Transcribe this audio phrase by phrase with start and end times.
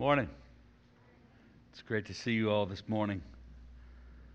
[0.00, 0.28] Morning.
[1.72, 3.20] It's great to see you all this morning.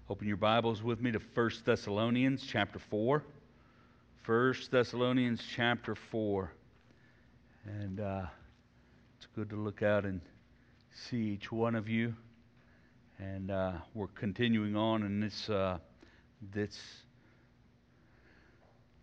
[0.09, 3.23] Open your Bibles with me to 1 Thessalonians chapter 4.
[4.25, 6.51] 1 Thessalonians chapter 4.
[7.65, 8.25] And uh,
[9.15, 10.19] it's good to look out and
[10.91, 12.13] see each one of you.
[13.17, 15.77] And uh, we're continuing on in this, uh,
[16.51, 16.77] this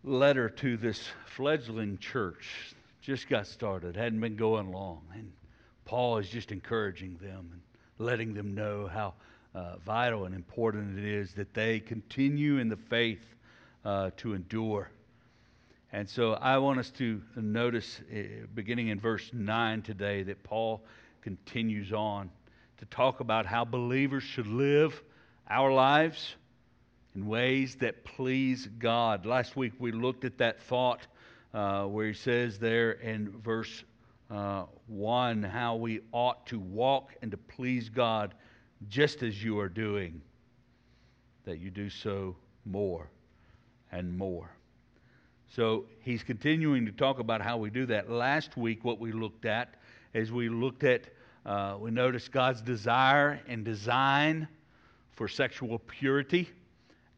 [0.05, 2.75] letter to this fledgling church.
[3.01, 5.01] Just got started, hadn't been going long.
[5.15, 5.33] And
[5.91, 7.61] Paul is just encouraging them and
[7.99, 9.13] letting them know how
[9.57, 13.19] uh, vital and important it is that they continue in the faith
[13.85, 14.89] uh, to endure.
[15.93, 18.19] And so I want us to notice, uh,
[18.55, 20.81] beginning in verse 9 today, that Paul
[21.23, 22.31] continues on
[22.79, 25.03] to talk about how believers should live
[25.49, 26.37] our lives
[27.17, 29.27] in ways that please God.
[29.27, 31.01] Last week we looked at that thought
[31.53, 33.83] uh, where he says there in verse
[34.31, 38.35] uh, 1 how we ought to walk and to please God
[38.89, 40.23] just as you are doing,
[41.45, 43.11] that you do so more
[43.93, 44.51] and more.
[45.49, 48.09] So he's continuing to talk about how we do that.
[48.09, 49.75] Last week, what we looked at
[50.15, 51.09] is we looked at,
[51.45, 54.47] uh, we noticed God's desire and design
[55.13, 56.49] for sexual purity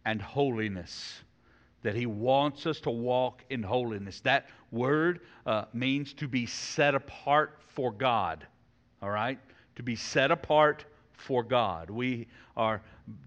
[0.05, 1.23] and holiness
[1.83, 4.21] that he wants us to walk in holiness.
[4.21, 8.45] That word uh, means to be set apart for God,
[9.01, 9.39] all right?
[9.77, 11.91] To be set apart for God.
[11.91, 12.83] We are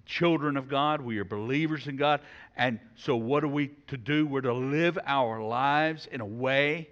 [0.06, 2.22] children of God, we are believers in God.
[2.58, 4.26] And so, what are we to do?
[4.26, 6.90] We're to live our lives in a way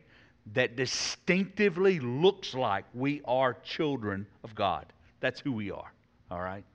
[0.54, 4.86] that distinctively looks like we are children of God.
[5.22, 5.92] That's who we are,
[6.30, 6.66] all right?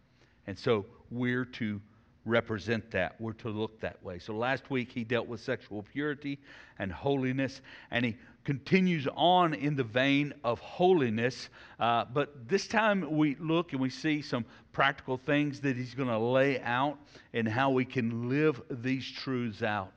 [0.46, 1.80] And so, we're to
[2.28, 3.20] represent that.
[3.20, 4.18] We're to look that way.
[4.18, 6.38] So last week he dealt with sexual purity
[6.78, 11.48] and holiness, and he continues on in the vein of holiness.
[11.80, 16.08] Uh, but this time we look and we see some practical things that he's going
[16.08, 16.98] to lay out
[17.34, 19.92] and how we can live these truths out.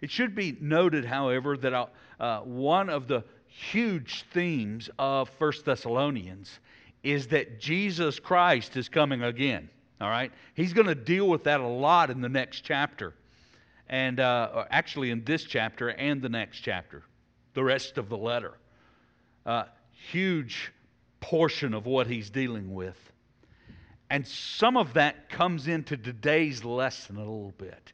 [0.00, 1.86] It should be noted, however, that uh,
[2.18, 6.60] uh one of the huge themes of First Thessalonians
[7.02, 9.68] is that Jesus Christ is coming again.
[10.02, 10.32] All right?
[10.54, 13.14] He's going to deal with that a lot in the next chapter.
[13.88, 17.04] And uh, actually, in this chapter and the next chapter,
[17.54, 18.54] the rest of the letter.
[19.46, 19.64] Uh,
[20.10, 20.72] huge
[21.20, 22.98] portion of what he's dealing with.
[24.10, 27.92] And some of that comes into today's lesson a little bit.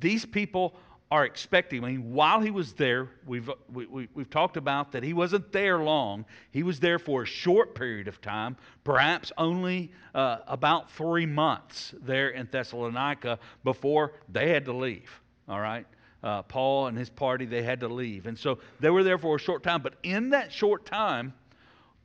[0.00, 0.74] These people
[1.12, 1.84] are expecting.
[1.84, 5.52] I mean, while he was there, we've, we, we, we've talked about that he wasn't
[5.52, 6.24] there long.
[6.52, 11.92] He was there for a short period of time, perhaps only uh, about three months
[12.00, 15.10] there in Thessalonica before they had to leave.
[15.50, 15.84] All right?
[16.22, 18.24] Uh, Paul and his party, they had to leave.
[18.24, 19.82] And so they were there for a short time.
[19.82, 21.34] But in that short time,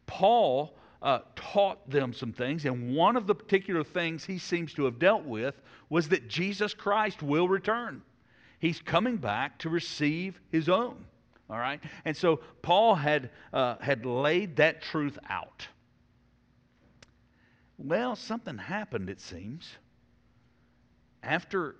[0.06, 2.66] Paul uh, taught them some things.
[2.66, 6.74] And one of the particular things he seems to have dealt with was that Jesus
[6.74, 8.01] Christ will return.
[8.59, 11.06] He's coming back to receive his own.
[11.50, 11.79] All right?
[12.06, 15.68] And so Paul had, uh, had laid that truth out.
[17.77, 19.69] Well, something happened, it seems.
[21.24, 21.75] After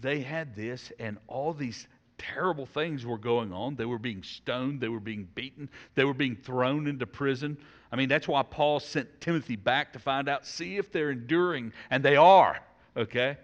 [0.00, 4.80] they had this and all these terrible things were going on, they were being stoned,
[4.80, 7.56] they were being beaten, they were being thrown into prison.
[7.90, 11.72] I mean, that's why Paul sent Timothy back to find out, see if they're enduring,
[11.90, 12.58] and they are,
[12.96, 13.36] okay?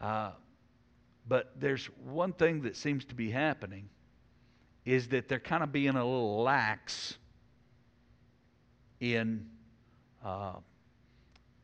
[0.00, 0.30] Uh,
[1.28, 3.88] but there's one thing that seems to be happening
[4.84, 7.18] is that they're kind of being a little lax
[9.00, 9.46] in
[10.24, 10.54] uh,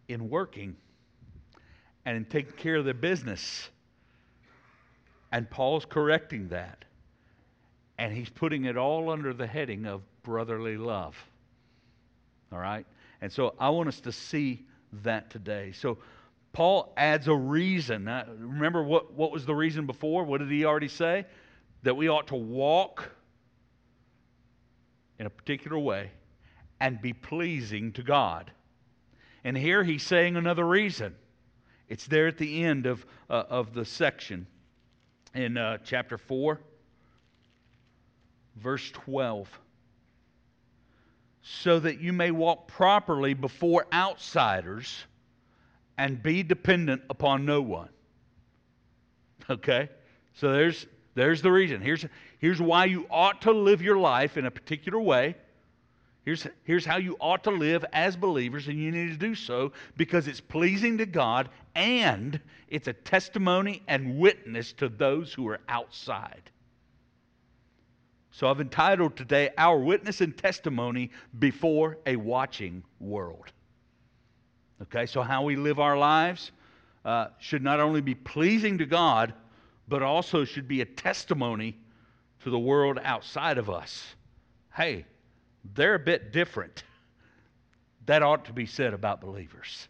[0.08, 0.76] in working
[2.04, 3.70] and in taking care of their business.
[5.32, 6.84] And Paul's correcting that.
[7.98, 11.16] And he's putting it all under the heading of brotherly love.
[12.52, 12.86] All right?
[13.20, 14.64] And so I want us to see
[15.02, 15.72] that today.
[15.72, 15.98] So
[16.54, 18.04] Paul adds a reason.
[18.04, 20.22] Now, remember what, what was the reason before?
[20.22, 21.26] What did he already say?
[21.82, 23.10] That we ought to walk
[25.18, 26.12] in a particular way
[26.80, 28.52] and be pleasing to God.
[29.42, 31.16] And here he's saying another reason.
[31.88, 34.46] It's there at the end of, uh, of the section
[35.34, 36.60] in uh, chapter 4,
[38.56, 39.48] verse 12.
[41.42, 45.04] So that you may walk properly before outsiders
[45.98, 47.88] and be dependent upon no one.
[49.48, 49.88] Okay?
[50.34, 51.80] So there's, there's the reason.
[51.80, 52.04] Here's,
[52.38, 55.36] here's why you ought to live your life in a particular way.
[56.24, 59.72] Here's, here's how you ought to live as believers, and you need to do so
[59.96, 65.60] because it's pleasing to God and it's a testimony and witness to those who are
[65.68, 66.50] outside.
[68.30, 73.52] So I've entitled today, Our Witness and Testimony Before a Watching World.
[74.82, 76.52] Okay, so how we live our lives
[77.04, 79.32] uh, should not only be pleasing to God,
[79.88, 81.76] but also should be a testimony
[82.42, 84.14] to the world outside of us.
[84.74, 85.04] Hey,
[85.74, 86.84] they're a bit different.
[88.06, 89.88] That ought to be said about believers.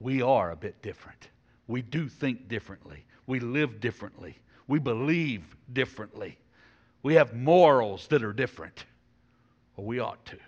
[0.00, 1.28] We are a bit different.
[1.66, 3.04] We do think differently.
[3.26, 4.38] We live differently.
[4.68, 6.38] We believe differently.
[7.02, 8.84] We have morals that are different.
[9.76, 10.38] Well, we ought to.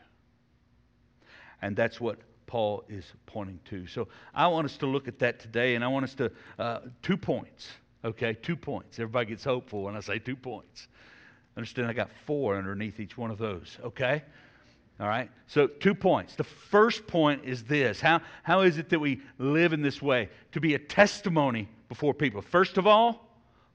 [1.63, 3.87] And that's what Paul is pointing to.
[3.87, 6.81] So I want us to look at that today, and I want us to, uh,
[7.03, 7.69] two points,
[8.05, 8.35] okay?
[8.35, 8.99] Two points.
[8.99, 10.89] Everybody gets hopeful when I say two points.
[11.57, 14.23] Understand, I got four underneath each one of those, okay?
[15.01, 15.31] All right?
[15.47, 16.37] So, two points.
[16.37, 20.29] The first point is this How, how is it that we live in this way?
[20.53, 22.43] To be a testimony before people.
[22.43, 23.29] First of all,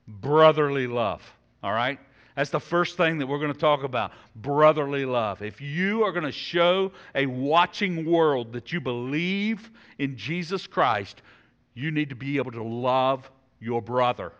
[0.07, 1.21] brotherly love,
[1.63, 2.00] all right?
[2.36, 5.42] That's the first thing that we're going to talk about brotherly love.
[5.42, 9.69] If you are going to show a watching world that you believe
[10.00, 11.22] in Jesus Christ,
[11.74, 13.30] you need to be able to love
[13.60, 14.31] your brother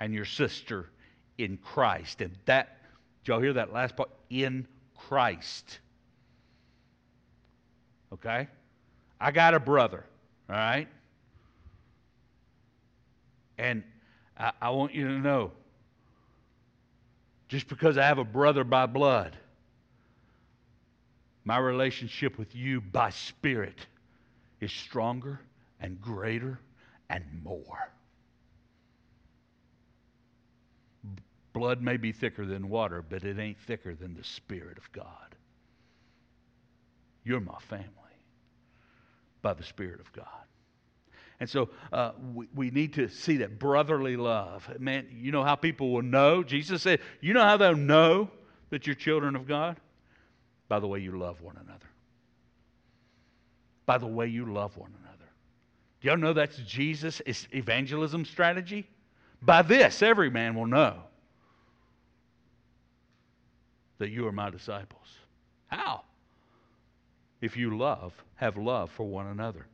[0.00, 0.90] and your sister
[1.38, 2.20] in Christ.
[2.20, 2.78] And that,
[3.22, 4.10] did y'all hear that last part?
[4.30, 5.78] In Christ.
[8.12, 8.48] Okay?
[9.20, 10.04] I got a brother,
[10.48, 10.88] all right?
[13.58, 13.82] And
[14.36, 15.52] I, I want you to know
[17.48, 19.36] just because I have a brother by blood,
[21.44, 23.86] my relationship with you by spirit
[24.60, 25.40] is stronger
[25.80, 26.58] and greater
[27.08, 27.90] and more.
[31.52, 35.34] Blood may be thicker than water, but it ain't thicker than the Spirit of God.
[37.24, 37.88] You're my family
[39.42, 40.47] by the Spirit of God.
[41.40, 44.68] And so uh, we, we need to see that brotherly love.
[44.80, 46.42] Man, you know how people will know?
[46.42, 48.30] Jesus said, You know how they'll know
[48.70, 49.76] that you're children of God?
[50.68, 51.86] By the way you love one another.
[53.86, 55.30] By the way you love one another.
[56.00, 58.86] Do y'all know that's Jesus' evangelism strategy?
[59.40, 61.02] By this, every man will know
[63.98, 65.06] that you are my disciples.
[65.68, 66.02] How?
[67.40, 69.66] If you love, have love for one another.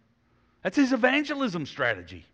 [0.65, 2.27] That's his evangelism strategy.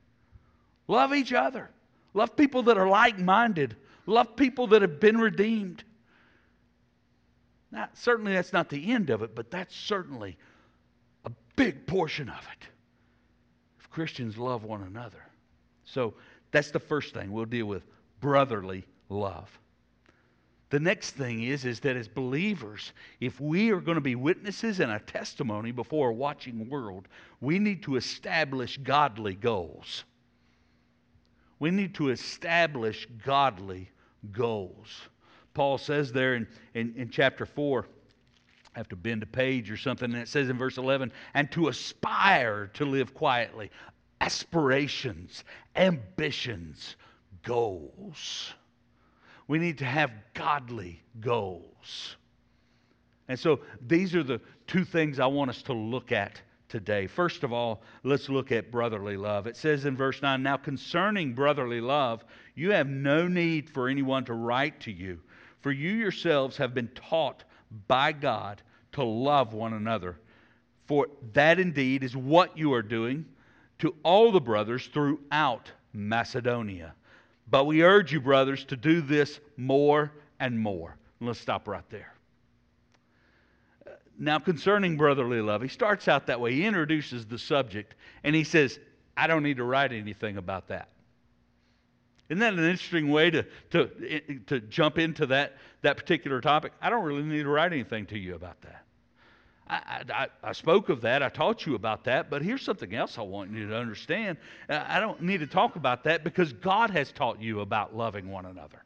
[0.89, 1.69] Love each other.
[2.15, 3.77] Love people that are like minded.
[4.07, 5.85] Love people that have been redeemed.
[7.73, 10.39] Now, certainly that's not the end of it, but that's certainly
[11.25, 12.69] a big portion of it.
[13.79, 15.25] If Christians love one another.
[15.85, 16.15] So
[16.53, 17.85] that's the first thing we'll deal with
[18.21, 19.60] brotherly love.
[20.71, 24.79] The next thing is, is that as believers, if we are going to be witnesses
[24.79, 27.09] and a testimony before a watching world,
[27.41, 30.05] we need to establish godly goals.
[31.59, 33.91] We need to establish godly
[34.31, 35.09] goals.
[35.55, 37.87] Paul says there in, in, in chapter 4,
[38.75, 41.51] I have to bend a page or something, and it says in verse 11, and
[41.51, 43.73] to aspire to live quietly.
[44.21, 45.43] Aspirations,
[45.75, 46.95] ambitions,
[47.43, 48.53] goals.
[49.51, 52.15] We need to have godly goals.
[53.27, 57.09] And so these are the two things I want us to look at today.
[57.09, 59.49] First of all, let's look at brotherly love.
[59.49, 64.25] It says in verse 9 Now concerning brotherly love, you have no need for anyone
[64.27, 65.19] to write to you,
[65.63, 67.43] for you yourselves have been taught
[67.89, 70.17] by God to love one another.
[70.87, 73.27] For that indeed is what you are doing
[73.81, 76.95] to all the brothers throughout Macedonia.
[77.51, 80.97] But we urge you, brothers, to do this more and more.
[81.21, 82.15] let's stop right there.
[84.19, 86.53] Now, concerning brotherly love, he starts out that way.
[86.53, 88.79] He introduces the subject and he says,
[89.17, 90.89] I don't need to write anything about that.
[92.29, 96.73] Isn't that an interesting way to, to, to jump into that, that particular topic?
[96.81, 98.85] I don't really need to write anything to you about that.
[99.71, 101.23] I, I, I, spoke of that.
[101.23, 102.29] I taught you about that.
[102.29, 104.37] But here's something else I want you to understand.
[104.69, 108.31] Uh, I don't need to talk about that because God has taught you about loving
[108.31, 108.83] one another.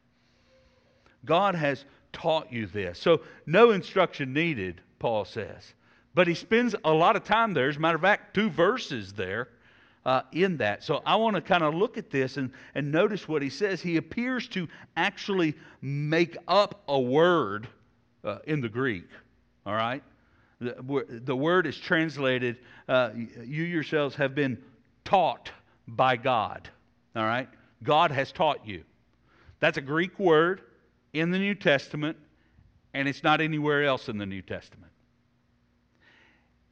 [1.24, 2.98] God has taught you this.
[2.98, 5.72] So, no instruction needed, Paul says.
[6.14, 7.68] But he spends a lot of time there.
[7.68, 9.48] As a matter of fact, two verses there
[10.04, 10.84] uh, in that.
[10.84, 13.80] So I want to kind of look at this and, and notice what he says.
[13.80, 17.66] He appears to actually make up a word
[18.22, 19.08] uh, in the Greek.
[19.66, 20.02] All right?
[20.60, 22.58] The, the word is translated,
[22.88, 24.58] uh, you yourselves have been
[25.04, 25.50] taught
[25.86, 26.68] by God.
[27.16, 27.48] All right?
[27.82, 28.84] God has taught you.
[29.60, 30.62] That's a Greek word
[31.12, 32.16] in the New Testament,
[32.92, 34.92] and it's not anywhere else in the New Testament.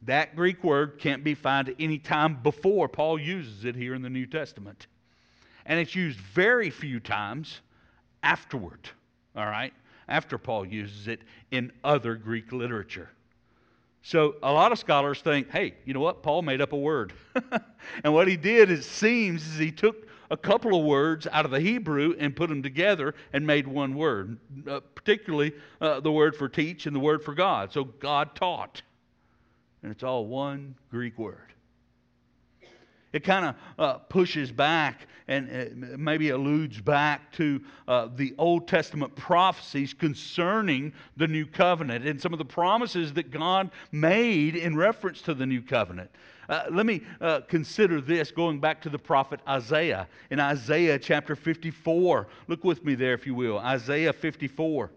[0.03, 4.09] That Greek word can't be found any time before Paul uses it here in the
[4.09, 4.87] New Testament.
[5.65, 7.61] And it's used very few times
[8.21, 8.89] afterward,
[9.35, 9.73] all right,
[10.09, 11.21] after Paul uses it
[11.51, 13.09] in other Greek literature.
[14.03, 16.21] So a lot of scholars think, hey, you know what?
[16.21, 17.13] Paul made up a word.
[18.03, 21.51] and what he did, it seems, is he took a couple of words out of
[21.51, 26.35] the Hebrew and put them together and made one word, uh, particularly uh, the word
[26.35, 27.71] for teach and the word for God.
[27.71, 28.81] So God taught
[29.83, 31.53] and it's all one Greek word.
[33.11, 39.15] It kind of uh, pushes back and maybe alludes back to uh, the Old Testament
[39.15, 45.21] prophecies concerning the new covenant and some of the promises that God made in reference
[45.21, 46.09] to the new covenant.
[46.49, 51.35] Uh, let me uh, consider this going back to the prophet Isaiah in Isaiah chapter
[51.35, 52.27] 54.
[52.47, 53.59] Look with me there, if you will.
[53.59, 54.91] Isaiah 54.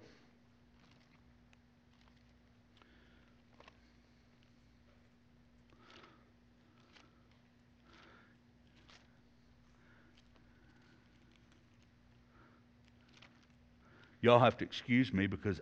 [14.26, 15.61] Y'all have to excuse me because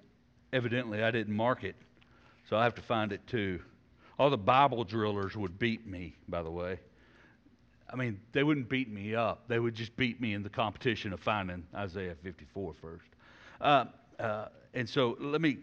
[0.55, 1.77] evidently I didn't mark it,
[2.49, 3.61] so I have to find it too.
[4.19, 6.81] All the Bible drillers would beat me, by the way.
[7.93, 9.47] I mean, they wouldn't beat me up.
[9.49, 13.05] They would just beat me in the competition of finding Isaiah 54 first.
[13.61, 13.85] Uh,
[14.19, 15.59] uh, and so let me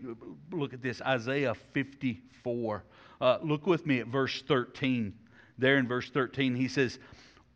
[0.51, 2.84] look at this Isaiah 54.
[3.20, 5.12] Uh, look with me at verse 13.
[5.58, 7.00] There in verse 13, he says,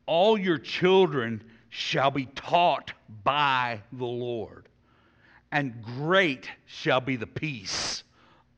[0.08, 4.65] All your children shall be taught by the Lord
[5.56, 8.04] and great shall be the peace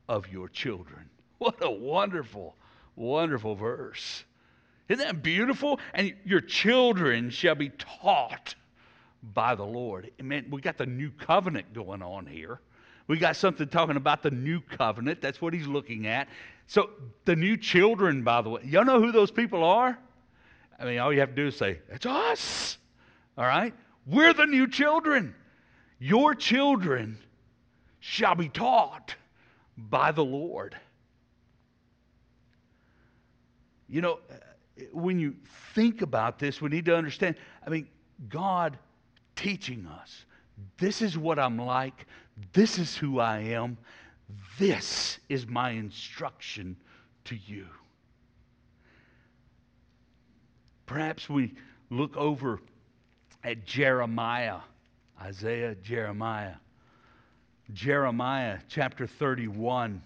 [0.09, 1.03] of your children.
[1.37, 2.55] What a wonderful,
[2.95, 4.23] wonderful verse.
[4.89, 5.79] Isn't that beautiful?
[5.93, 8.55] And your children shall be taught
[9.21, 10.09] by the Lord.
[10.19, 12.59] Man, we got the new covenant going on here.
[13.05, 15.21] We got something talking about the new covenant.
[15.21, 16.27] That's what he's looking at.
[16.65, 16.89] So,
[17.25, 19.95] the new children, by the way, y'all know who those people are?
[20.79, 22.79] I mean, all you have to do is say, It's us.
[23.37, 23.75] All right?
[24.07, 25.35] We're the new children.
[25.99, 27.17] Your children
[27.99, 29.15] shall be taught
[29.77, 30.77] by the Lord.
[33.89, 34.19] You know,
[34.91, 35.35] when you
[35.73, 37.35] think about this, we need to understand
[37.65, 37.87] I mean,
[38.29, 38.77] God
[39.35, 40.25] teaching us
[40.77, 42.05] this is what I'm like,
[42.53, 43.77] this is who I am,
[44.59, 46.75] this is my instruction
[47.25, 47.67] to you.
[50.85, 51.53] Perhaps we
[51.89, 52.59] look over
[53.43, 54.59] at Jeremiah
[55.21, 56.55] Isaiah, Jeremiah.
[57.73, 60.01] Jeremiah chapter 31.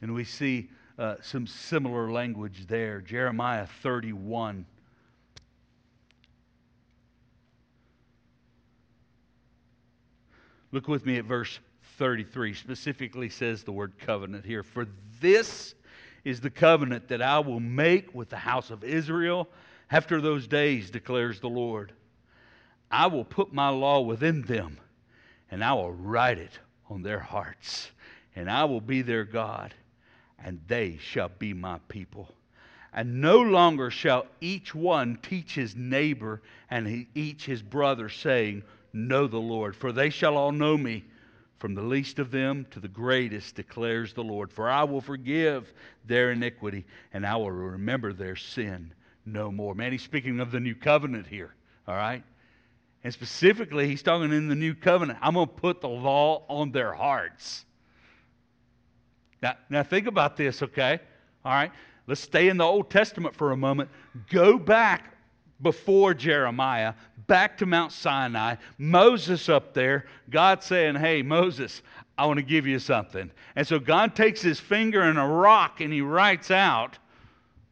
[0.00, 3.00] And we see uh, some similar language there.
[3.00, 4.66] Jeremiah 31.
[10.70, 11.58] Look with me at verse
[11.98, 12.54] 33.
[12.54, 14.62] Specifically says the word covenant here.
[14.62, 14.86] For
[15.20, 15.74] this
[16.24, 19.48] is the covenant that I will make with the house of Israel
[19.90, 21.92] after those days, declares the Lord.
[22.92, 24.76] I will put my law within them,
[25.50, 26.58] and I will write it
[26.90, 27.90] on their hearts,
[28.36, 29.74] and I will be their God,
[30.38, 32.28] and they shall be my people.
[32.92, 39.26] And no longer shall each one teach his neighbor and each his brother, saying, Know
[39.26, 41.04] the Lord, for they shall all know me,
[41.58, 44.52] from the least of them to the greatest, declares the Lord.
[44.52, 45.72] For I will forgive
[46.04, 46.84] their iniquity,
[47.14, 48.92] and I will remember their sin
[49.24, 49.74] no more.
[49.74, 51.54] Man, he's speaking of the new covenant here,
[51.88, 52.22] all right?
[53.04, 55.18] And specifically, he's talking in the new covenant.
[55.22, 57.64] I'm going to put the law on their hearts.
[59.42, 61.00] Now, now think about this, okay?
[61.44, 61.72] All right.
[62.06, 63.90] Let's stay in the Old Testament for a moment.
[64.30, 65.16] Go back
[65.62, 66.94] before Jeremiah,
[67.26, 68.56] back to Mount Sinai.
[68.78, 71.82] Moses up there, God saying, Hey, Moses,
[72.18, 73.30] I want to give you something.
[73.56, 76.98] And so God takes his finger and a rock and he writes out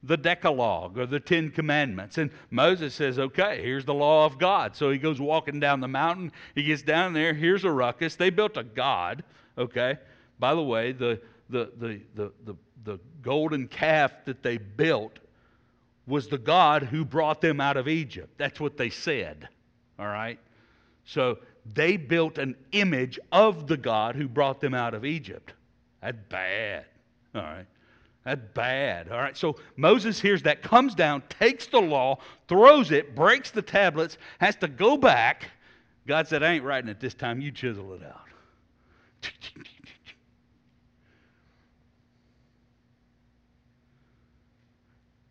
[0.02, 2.18] the Decalogue or the Ten Commandments.
[2.18, 4.74] And Moses says, okay, here's the law of God.
[4.74, 6.32] So he goes walking down the mountain.
[6.54, 7.34] He gets down there.
[7.34, 8.16] Here's a ruckus.
[8.16, 9.22] They built a God,
[9.58, 9.98] okay?
[10.38, 15.18] By the way, the, the, the, the, the, the golden calf that they built
[16.06, 18.32] was the God who brought them out of Egypt.
[18.38, 19.48] That's what they said,
[19.98, 20.38] all right?
[21.04, 21.38] So
[21.74, 25.52] they built an image of the God who brought them out of Egypt.
[26.00, 26.86] That's bad.
[27.34, 27.66] All right.
[28.24, 29.10] That's bad.
[29.10, 29.36] All right.
[29.36, 34.56] So Moses hears that, comes down, takes the law, throws it, breaks the tablets, has
[34.56, 35.50] to go back.
[36.06, 37.40] God said, I ain't writing it this time.
[37.40, 38.26] You chisel it out.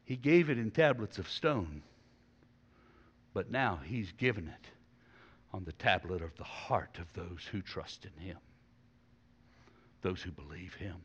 [0.06, 1.84] He gave it in tablets of stone,
[3.32, 4.68] but now he's given it
[5.54, 8.38] on the tablet of the heart of those who trust in him,
[10.02, 10.96] those who believe him.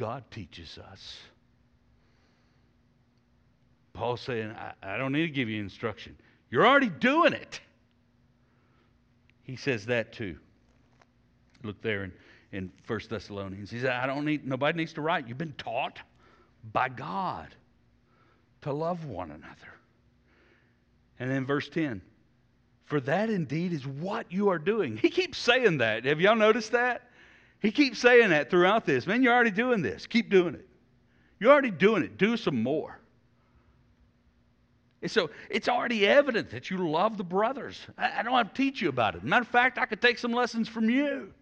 [0.00, 1.18] God teaches us.
[3.92, 6.16] Paul's saying, I, I, don't need to give you instruction.
[6.50, 7.60] You're already doing it.
[9.42, 10.38] He says that too.
[11.62, 12.12] Look there in,
[12.50, 13.70] in 1 Thessalonians.
[13.70, 15.28] He said, I don't need, nobody needs to write.
[15.28, 15.98] You've been taught
[16.72, 17.54] by God
[18.62, 19.74] to love one another.
[21.18, 22.00] And then verse 10
[22.86, 24.96] For that indeed is what you are doing.
[24.96, 26.06] He keeps saying that.
[26.06, 27.09] Have y'all noticed that?
[27.60, 29.06] He keeps saying that throughout this.
[29.06, 30.06] Man, you're already doing this.
[30.06, 30.66] Keep doing it.
[31.38, 32.16] You're already doing it.
[32.18, 32.98] Do some more.
[35.02, 37.86] And so it's already evident that you love the brothers.
[37.96, 39.24] I, don't have to teach you about it.
[39.24, 41.32] Matter of fact, I could take some lessons from you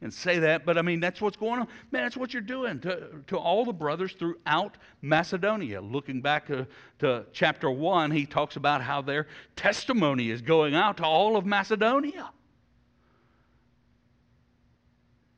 [0.00, 1.66] and say that, but I mean, that's what's going on.
[1.90, 5.80] Man, that's what you're doing to, to all the brothers throughout Macedonia.
[5.80, 6.68] Looking back to,
[7.00, 9.26] to chapter 1, he talks about how their
[9.56, 12.30] testimony is going out to all of Macedonia.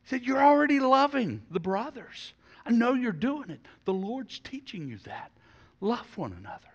[0.11, 2.33] said, You're already loving the brothers.
[2.65, 3.61] I know you're doing it.
[3.85, 5.31] The Lord's teaching you that.
[5.79, 6.67] Love one another.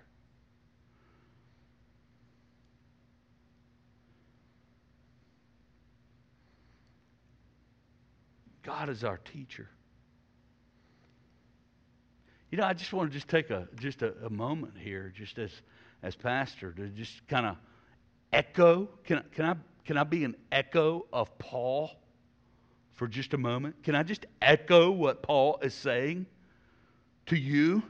[8.64, 9.68] God is our teacher.
[12.50, 15.38] You know, I just want to just take a just a, a moment here, just
[15.38, 15.50] as
[16.02, 17.56] as pastor, to just kind of
[18.32, 18.88] echo.
[19.04, 21.90] Can can I can I be an echo of Paul
[22.96, 23.82] for just a moment?
[23.82, 26.26] Can I just echo what Paul is saying
[27.26, 27.82] to you?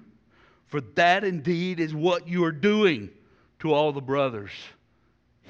[0.66, 3.10] For that indeed is what you are doing
[3.60, 4.50] to all the brothers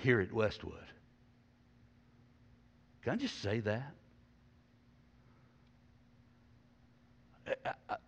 [0.03, 0.75] here at Westwood.
[3.03, 3.93] Can I just say that?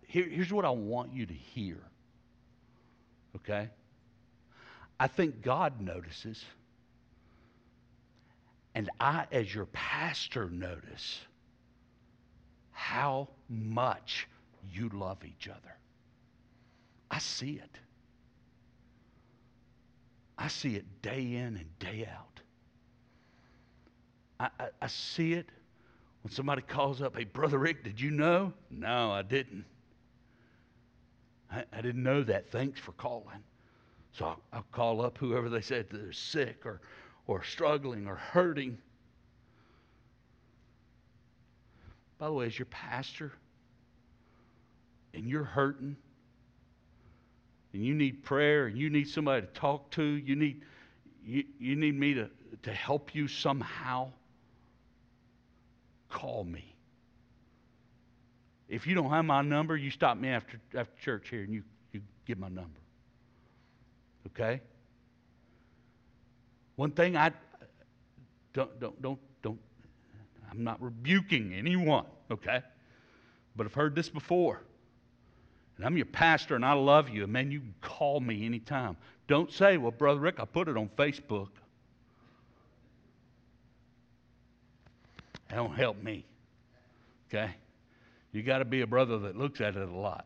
[0.07, 1.77] here, here's what I want you to hear.
[3.37, 3.69] Okay?
[4.99, 6.43] I think God notices.
[8.75, 11.19] And I, as your pastor, notice
[12.79, 14.25] how much
[14.71, 15.75] you love each other.
[17.11, 17.77] I see it.
[20.37, 22.39] I see it day in and day out.
[24.39, 25.49] I, I, I see it
[26.23, 28.53] when somebody calls up, hey, Brother Rick, did you know?
[28.71, 29.65] No, I didn't.
[31.51, 32.49] I, I didn't know that.
[32.49, 33.43] Thanks for calling.
[34.13, 36.79] So I'll, I'll call up whoever they said they're sick or,
[37.27, 38.77] or struggling or hurting.
[42.19, 43.31] By the way, as your pastor,
[45.13, 45.95] and you're hurting,
[47.73, 50.61] and you need prayer, and you need somebody to talk to, you need,
[51.25, 52.29] you, you need me to,
[52.63, 54.09] to help you somehow,
[56.09, 56.75] call me.
[58.67, 61.63] If you don't have my number, you stop me after, after church here and you,
[61.91, 62.79] you give my number.
[64.27, 64.61] Okay?
[66.75, 67.31] One thing I
[68.53, 69.19] don't, don't, don't,
[70.51, 72.61] I'm not rebuking anyone, okay?
[73.55, 74.61] But I've heard this before.
[75.77, 77.23] And I'm your pastor and I love you.
[77.23, 78.97] And man, you can call me anytime.
[79.27, 81.49] Don't say, well, Brother Rick, I put it on Facebook.
[85.49, 86.25] That don't help me.
[87.29, 87.51] Okay?
[88.31, 90.25] You got to be a brother that looks at it a lot.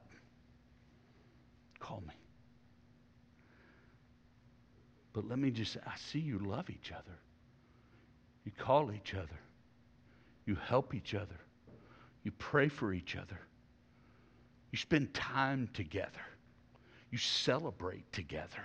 [1.79, 2.13] Call me.
[5.13, 7.17] But let me just say, I see you love each other.
[8.45, 9.39] You call each other.
[10.45, 11.39] You help each other.
[12.23, 13.39] You pray for each other.
[14.71, 16.21] You spend time together.
[17.11, 18.63] You celebrate together.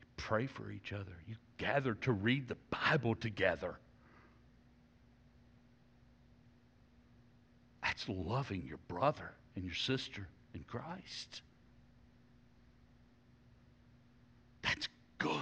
[0.00, 1.16] You pray for each other.
[1.26, 3.78] You gather to read the Bible together.
[7.82, 11.42] That's loving your brother and your sister in Christ.
[14.62, 14.88] That's
[15.18, 15.40] good.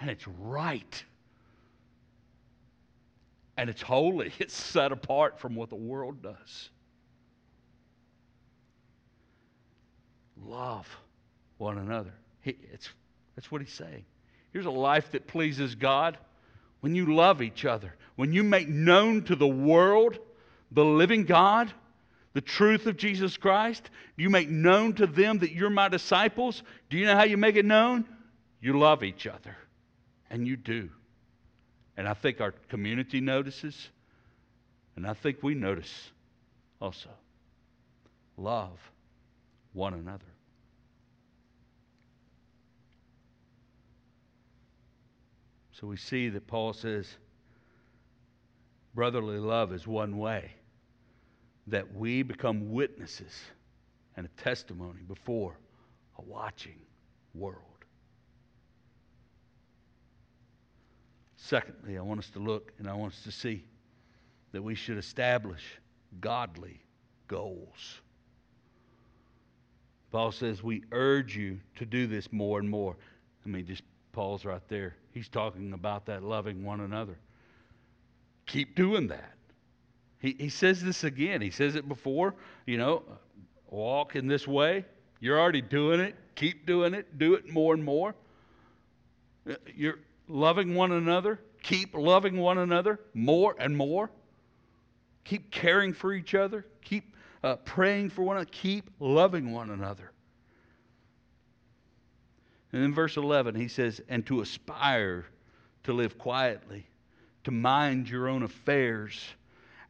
[0.00, 1.04] And it's right.
[3.56, 4.32] And it's holy.
[4.38, 6.70] It's set apart from what the world does.
[10.44, 10.88] Love
[11.58, 12.12] one another.
[12.40, 12.88] He, it's,
[13.36, 14.04] that's what he's saying.
[14.52, 16.18] Here's a life that pleases God
[16.80, 20.18] when you love each other, when you make known to the world
[20.70, 21.72] the living God,
[22.34, 23.88] the truth of Jesus Christ?
[24.16, 26.62] You make known to them that you're my disciples?
[26.90, 28.04] Do you know how you make it known?
[28.60, 29.56] You love each other.
[30.30, 30.90] And you do.
[31.96, 33.88] And I think our community notices,
[34.96, 36.10] and I think we notice
[36.80, 37.10] also.
[38.36, 38.78] Love
[39.72, 40.24] one another.
[45.72, 47.06] So we see that Paul says
[48.94, 50.52] brotherly love is one way
[51.66, 53.32] that we become witnesses
[54.16, 55.56] and a testimony before
[56.18, 56.78] a watching
[57.34, 57.73] world.
[61.44, 63.64] Secondly, I want us to look and I want us to see
[64.52, 65.62] that we should establish
[66.22, 66.80] godly
[67.28, 68.00] goals.
[70.10, 72.96] Paul says, We urge you to do this more and more.
[73.44, 74.96] I mean, just pause right there.
[75.12, 77.18] He's talking about that loving one another.
[78.46, 79.34] Keep doing that.
[80.20, 81.42] He, he says this again.
[81.42, 83.02] He says it before, you know,
[83.68, 84.86] walk in this way.
[85.20, 86.14] You're already doing it.
[86.36, 87.18] Keep doing it.
[87.18, 88.14] Do it more and more.
[89.46, 89.98] Uh, you're
[90.28, 91.40] loving one another.
[91.62, 94.10] Keep loving one another more and more.
[95.24, 96.66] Keep caring for each other.
[96.82, 98.50] Keep uh, praying for one another.
[98.52, 100.12] Keep loving one another.
[102.72, 105.26] And in verse 11, he says, and to aspire
[105.84, 106.86] to live quietly,
[107.44, 109.22] to mind your own affairs,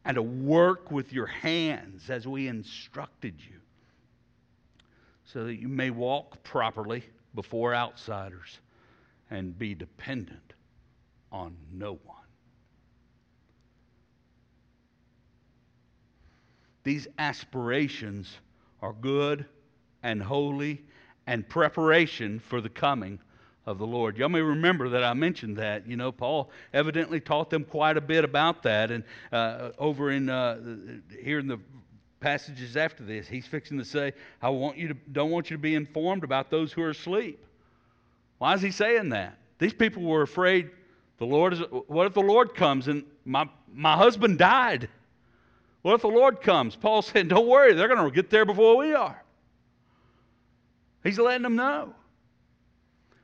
[0.05, 3.59] and to work with your hands as we instructed you,
[5.25, 8.59] so that you may walk properly before outsiders
[9.29, 10.53] and be dependent
[11.31, 12.15] on no one.
[16.83, 18.37] These aspirations
[18.81, 19.45] are good
[20.03, 20.83] and holy
[21.25, 23.19] and preparation for the coming
[23.65, 24.17] of the Lord.
[24.17, 25.87] Y'all may remember that I mentioned that.
[25.87, 28.91] You know, Paul evidently taught them quite a bit about that.
[28.91, 30.59] And uh, over in uh,
[31.19, 31.59] here in the
[32.19, 35.61] passages after this, he's fixing to say, "I want you to don't want you to
[35.61, 37.43] be informed about those who are asleep."
[38.37, 39.37] Why is he saying that?
[39.59, 40.69] These people were afraid.
[41.17, 41.59] The Lord is.
[41.87, 44.89] What if the Lord comes and my my husband died?
[45.81, 46.75] What if the Lord comes?
[46.75, 49.23] Paul said, Don't worry, they're going to get there before we are.
[51.03, 51.93] He's letting them know.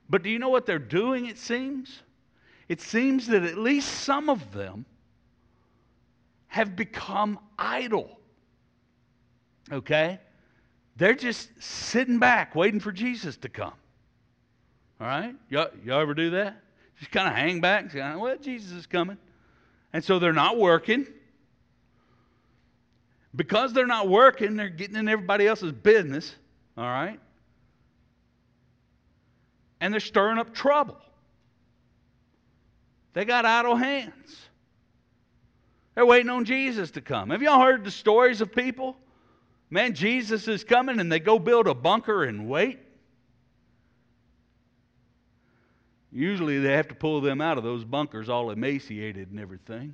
[0.08, 2.04] But do you know what they're doing, it seems?
[2.69, 4.86] It seems that at least some of them
[6.47, 8.19] have become idle.
[9.71, 10.19] Okay?
[10.97, 13.74] They're just sitting back waiting for Jesus to come.
[15.01, 15.35] All right?
[15.49, 16.61] Y'all, y'all ever do that?
[16.99, 19.17] Just kind of hang back and say, well, Jesus is coming.
[19.93, 21.07] And so they're not working.
[23.35, 26.35] Because they're not working, they're getting in everybody else's business,
[26.77, 27.19] all right?
[29.79, 30.97] And they're stirring up trouble.
[33.13, 34.37] They got idle hands.
[35.95, 37.31] They're waiting on Jesus to come.
[37.31, 38.95] Have y'all heard the stories of people?
[39.71, 42.79] Man, Jesus is coming and they go build a bunker and wait.
[46.12, 49.93] Usually they have to pull them out of those bunkers all emaciated and everything.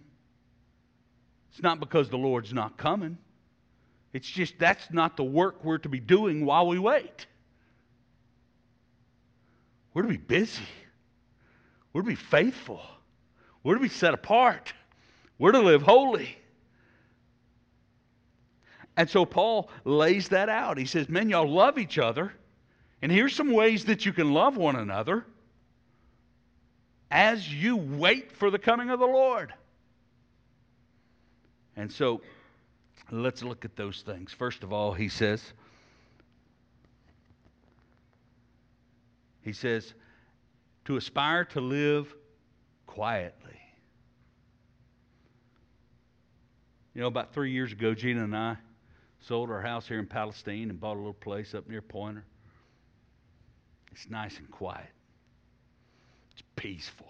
[1.52, 3.18] It's not because the Lord's not coming.
[4.14, 7.28] It's just that's not the work we're to be doing while we wait.
[9.94, 10.64] We're to be busy.
[11.94, 12.82] We're to be faithful.
[13.64, 14.74] We're to be set apart.
[15.38, 16.36] We're to live holy.
[18.96, 20.80] And so Paul lays that out.
[20.80, 22.34] He says, Men, y'all love each other.
[23.04, 25.26] And here's some ways that you can love one another
[27.10, 29.54] as you wait for the coming of the Lord.
[31.76, 32.22] And so
[33.12, 34.34] Let's look at those things.
[34.34, 35.54] First of all, he says,
[39.42, 39.94] he says,
[40.86, 42.14] to aspire to live
[42.86, 43.60] quietly.
[46.94, 48.58] You know, about three years ago, Gina and I
[49.22, 52.24] sold our house here in Palestine and bought a little place up near Poynor.
[53.92, 54.90] It's nice and quiet,
[56.58, 57.08] peaceful.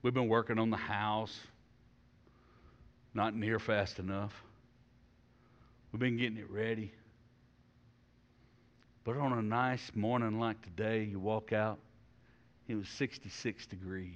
[0.00, 1.38] We've been working on the house
[3.16, 4.32] not near fast enough.
[5.90, 6.92] We've been getting it ready.
[9.04, 11.78] But on a nice morning like today, you walk out,
[12.68, 14.12] it was 66 degrees.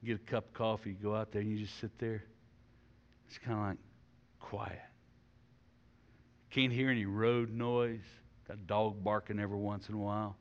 [0.00, 2.22] You get a cup of coffee, you go out there, and you just sit there.
[3.26, 3.78] It's kind of like
[4.38, 4.78] quiet.
[6.50, 8.04] Can't hear any road noise.
[8.46, 10.36] Got a dog barking every once in a while.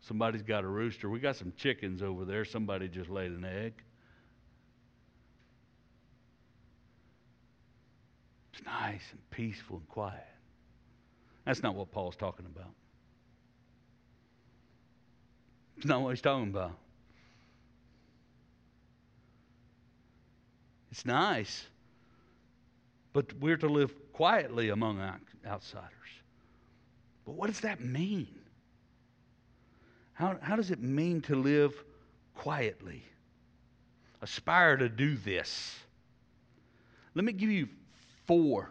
[0.00, 1.10] Somebody's got a rooster.
[1.10, 2.44] We got some chickens over there.
[2.44, 3.74] Somebody just laid an egg.
[8.52, 10.22] It's nice and peaceful and quiet.
[11.44, 12.70] That's not what Paul's talking about.
[15.76, 16.72] It's not what he's talking about.
[20.90, 21.66] It's nice,
[23.12, 24.98] but we're to live quietly among
[25.46, 25.90] outsiders.
[27.26, 28.34] But what does that mean?
[30.16, 31.74] How, how does it mean to live
[32.34, 33.02] quietly?
[34.22, 35.76] Aspire to do this.
[37.14, 37.68] Let me give you
[38.26, 38.70] four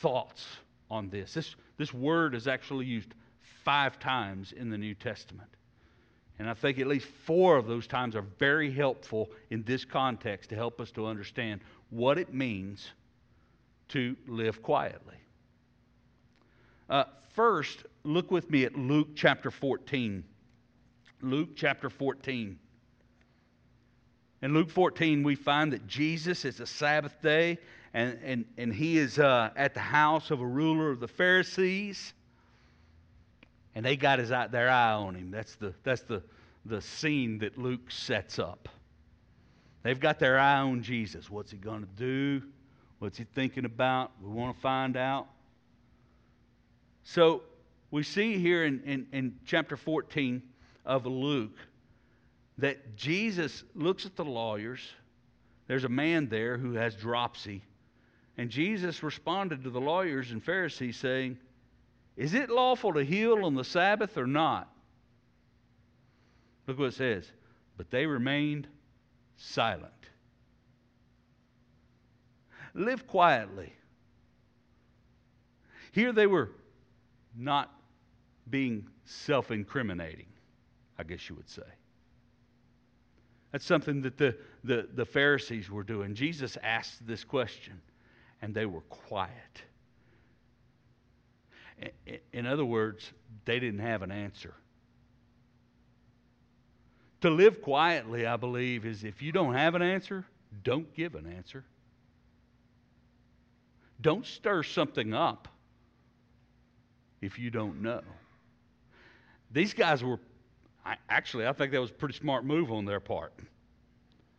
[0.00, 0.44] thoughts
[0.90, 1.32] on this.
[1.32, 3.14] This, this word is actually used
[3.64, 5.48] five times in the New Testament.
[6.40, 10.50] And I think at least four of those times are very helpful in this context
[10.50, 11.60] to help us to understand
[11.90, 12.90] what it means
[13.90, 15.14] to live quietly.
[16.88, 20.22] Uh, first, look with me at Luke chapter 14.
[21.22, 22.58] Luke chapter 14.
[24.42, 27.58] In Luke 14, we find that Jesus is a Sabbath day,
[27.94, 32.12] and, and, and he is uh, at the house of a ruler of the Pharisees,
[33.74, 35.30] and they got his their eye on him.
[35.30, 36.22] That's, the, that's the,
[36.66, 38.68] the scene that Luke sets up.
[39.82, 41.30] They've got their eye on Jesus.
[41.30, 42.42] What's he going to do?
[42.98, 44.12] What's he thinking about?
[44.22, 45.28] We want to find out.
[47.08, 47.44] So
[47.92, 50.42] we see here in, in, in chapter 14
[50.84, 51.56] of Luke
[52.58, 54.80] that Jesus looks at the lawyers.
[55.68, 57.62] There's a man there who has dropsy.
[58.36, 61.38] And Jesus responded to the lawyers and Pharisees saying,
[62.16, 64.68] Is it lawful to heal on the Sabbath or not?
[66.66, 67.30] Look what it says.
[67.76, 68.66] But they remained
[69.36, 69.92] silent.
[72.74, 73.72] Live quietly.
[75.92, 76.50] Here they were
[77.36, 77.72] not
[78.50, 80.26] being self incriminating,
[80.98, 81.62] I guess you would say.
[83.52, 86.14] That's something that the, the, the Pharisees were doing.
[86.14, 87.80] Jesus asked this question,
[88.42, 89.62] and they were quiet.
[92.32, 93.12] In other words,
[93.44, 94.54] they didn't have an answer.
[97.22, 100.24] To live quietly, I believe, is if you don't have an answer,
[100.62, 101.64] don't give an answer.
[104.00, 105.48] Don't stir something up
[107.26, 108.00] if you don't know.
[109.50, 110.18] These guys were,
[110.84, 113.34] I, actually, I think that was a pretty smart move on their part.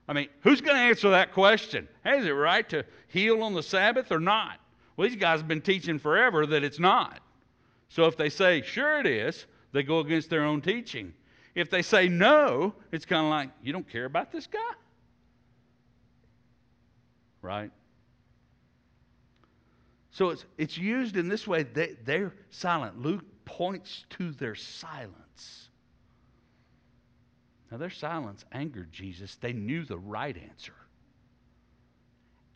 [0.07, 1.87] I mean, who's going to answer that question?
[2.03, 4.59] Hey, is it right to heal on the Sabbath or not?
[4.95, 7.19] Well, these guys have been teaching forever that it's not.
[7.89, 11.13] So if they say, sure it is, they go against their own teaching.
[11.55, 14.59] If they say no, it's kind of like, you don't care about this guy?
[17.41, 17.71] Right?
[20.17, 21.61] So it's, it's used in this way.
[21.61, 22.99] They, they're silent.
[22.99, 25.69] Luke points to their silence.
[27.69, 29.35] Now, their silence angered Jesus.
[29.35, 30.73] They knew the right answer.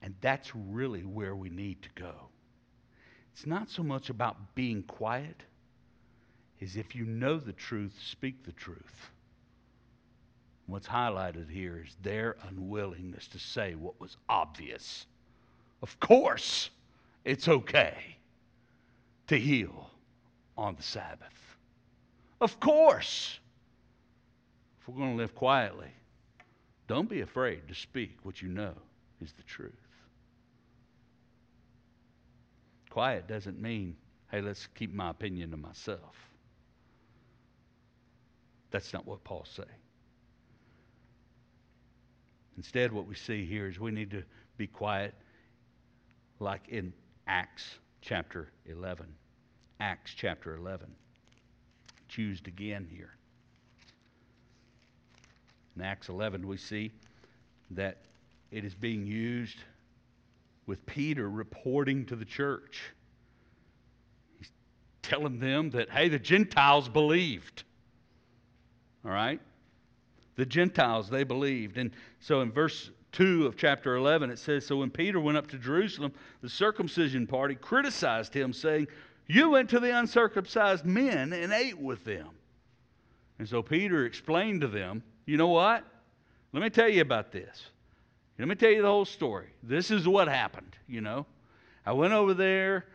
[0.02, 2.30] And that's really where we need to go.
[3.32, 5.44] It's not so much about being quiet,
[6.64, 9.12] as if you know the truth, speak the truth.
[10.66, 15.06] What's highlighted here is their unwillingness to say what was obvious.
[15.84, 16.72] Of course,
[17.24, 17.96] it's okay
[19.28, 19.90] to heal
[20.58, 21.28] on the Sabbath.
[22.40, 23.40] Of course.
[24.80, 25.92] If we're going to live quietly,
[26.88, 28.74] don't be afraid to speak what you know
[29.22, 29.72] is the truth.
[32.90, 33.96] Quiet doesn't mean,
[34.32, 36.16] hey, let's keep my opinion to myself.
[38.72, 39.70] That's not what Paul's saying.
[42.58, 44.24] Instead, what we see here is we need to
[44.58, 45.14] be quiet,
[46.40, 46.92] like in
[47.32, 49.06] Acts chapter 11.
[49.80, 50.94] Acts chapter 11.
[52.06, 53.12] It's used again here.
[55.78, 56.92] In Acts 11, we see
[57.70, 58.00] that
[58.52, 59.56] it is being used
[60.68, 62.82] with Peter reporting to the church.
[64.38, 64.52] He's
[65.02, 67.64] telling them that, hey, the Gentiles believed.
[69.06, 69.40] All right?
[70.36, 71.78] The Gentiles, they believed.
[71.78, 75.48] And so in verse 2 of chapter 11, it says So when Peter went up
[75.48, 78.88] to Jerusalem, the circumcision party criticized him, saying,
[79.28, 82.30] You went to the uncircumcised men and ate with them.
[83.40, 85.84] And so Peter explained to them, You know what?
[86.54, 87.66] Let me tell you about this.
[88.40, 89.48] Let me tell you the whole story.
[89.62, 91.26] This is what happened, you know.
[91.86, 92.86] I went over there.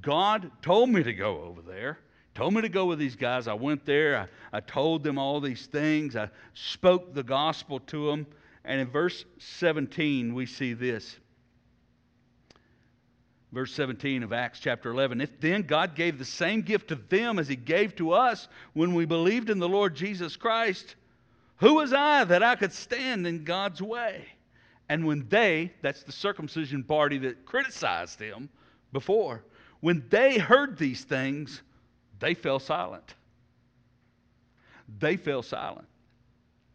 [0.00, 1.98] God told me to go over there
[2.34, 3.46] told me to go with these guys.
[3.46, 4.28] I went there.
[4.52, 6.16] I, I told them all these things.
[6.16, 8.26] I spoke the gospel to them.
[8.64, 11.16] And in verse 17, we see this.
[13.52, 15.20] Verse 17 of Acts chapter 11.
[15.20, 18.94] If then God gave the same gift to them as he gave to us when
[18.94, 20.94] we believed in the Lord Jesus Christ,
[21.56, 24.24] who was I that I could stand in God's way?
[24.88, 28.48] And when they, that's the circumcision party that criticized him
[28.92, 29.44] before,
[29.80, 31.60] when they heard these things,
[32.20, 33.14] they fell silent.
[34.98, 35.88] They fell silent.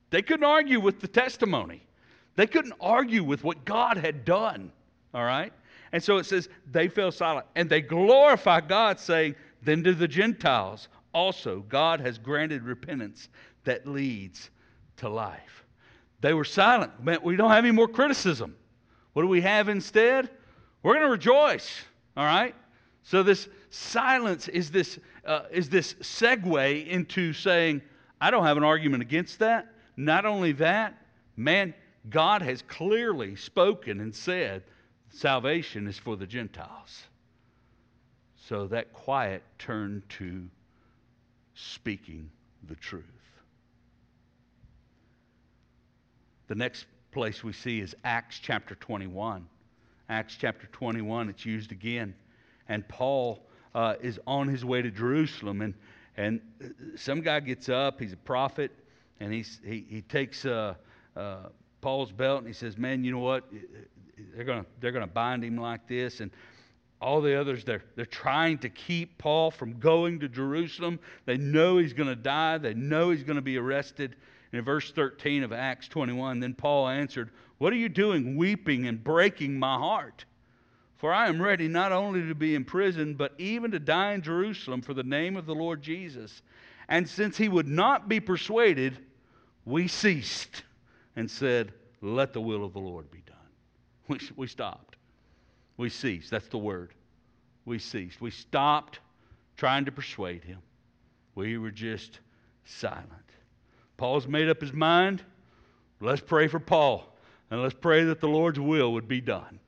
[0.09, 1.81] They couldn't argue with the testimony.
[2.35, 4.71] They couldn't argue with what God had done.
[5.13, 5.51] All right?
[5.91, 10.07] And so it says, they fell silent and they glorify God, saying, Then to the
[10.07, 13.29] Gentiles also God has granted repentance
[13.63, 14.49] that leads
[14.97, 15.63] to life.
[16.21, 17.03] They were silent.
[17.03, 18.55] Man, we don't have any more criticism.
[19.13, 20.29] What do we have instead?
[20.83, 21.83] We're going to rejoice.
[22.15, 22.55] All right?
[23.03, 27.81] So this silence is this, uh, is this segue into saying,
[28.19, 29.73] I don't have an argument against that.
[29.97, 30.95] Not only that,
[31.35, 31.73] man,
[32.09, 34.63] God has clearly spoken and said
[35.09, 37.03] salvation is for the Gentiles.
[38.47, 40.47] So that quiet turned to
[41.55, 42.29] speaking
[42.67, 43.03] the truth.
[46.47, 49.47] The next place we see is Acts chapter 21.
[50.09, 52.13] Acts chapter 21, it's used again.
[52.69, 55.73] And Paul uh, is on his way to Jerusalem, and,
[56.15, 56.39] and
[56.95, 58.71] some guy gets up, he's a prophet,
[59.19, 60.75] and he's, he, he takes uh,
[61.15, 61.49] uh,
[61.81, 63.45] Paul's belt and he says, Man, you know what?
[64.35, 66.19] They're going to they're gonna bind him like this.
[66.19, 66.31] And
[66.99, 70.99] all the others, they're, they're trying to keep Paul from going to Jerusalem.
[71.25, 74.15] They know he's going to die, they know he's going to be arrested.
[74.51, 78.87] And in verse 13 of Acts 21, then Paul answered, What are you doing, weeping
[78.87, 80.25] and breaking my heart?
[80.95, 84.81] For I am ready not only to be imprisoned, but even to die in Jerusalem
[84.81, 86.41] for the name of the Lord Jesus.
[86.89, 88.97] And since he would not be persuaded,
[89.67, 90.63] we ceased
[91.17, 93.35] and said, Let the will of the Lord be done.
[94.07, 94.95] We, we stopped.
[95.75, 96.31] We ceased.
[96.31, 96.93] That's the word.
[97.65, 98.21] We ceased.
[98.21, 98.99] We stopped
[99.57, 100.59] trying to persuade him.
[101.35, 102.21] We were just
[102.63, 103.11] silent.
[103.97, 105.21] Paul's made up his mind.
[105.99, 107.13] Let's pray for Paul.
[107.51, 109.59] And let's pray that the Lord's will would be done.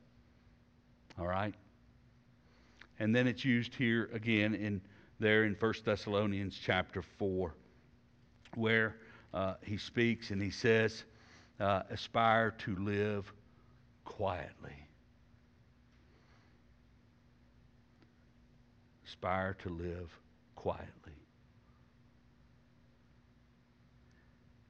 [1.18, 1.54] All right?
[2.98, 4.80] And then it's used here again in
[5.18, 7.54] there in 1 Thessalonians chapter 4,
[8.54, 8.96] where
[9.32, 11.04] uh, he speaks and he says,
[11.60, 13.32] uh, aspire to live
[14.04, 14.76] quietly.
[19.06, 20.10] Aspire to live
[20.56, 20.86] quietly.